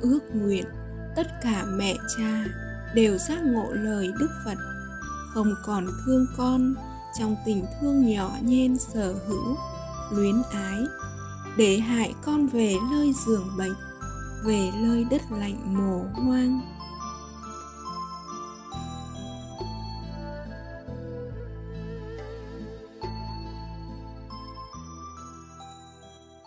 [0.00, 0.64] Ước nguyện,
[1.16, 2.44] tất cả mẹ cha
[2.94, 4.58] đều giác ngộ lời đức phật,
[5.34, 6.74] không còn thương con
[7.18, 9.56] trong tình thương nhỏ nhen sở hữu,
[10.10, 10.78] luyến ái,
[11.56, 13.74] để hại con về nơi giường bệnh,
[14.44, 16.75] về nơi đất lạnh mồ hoang.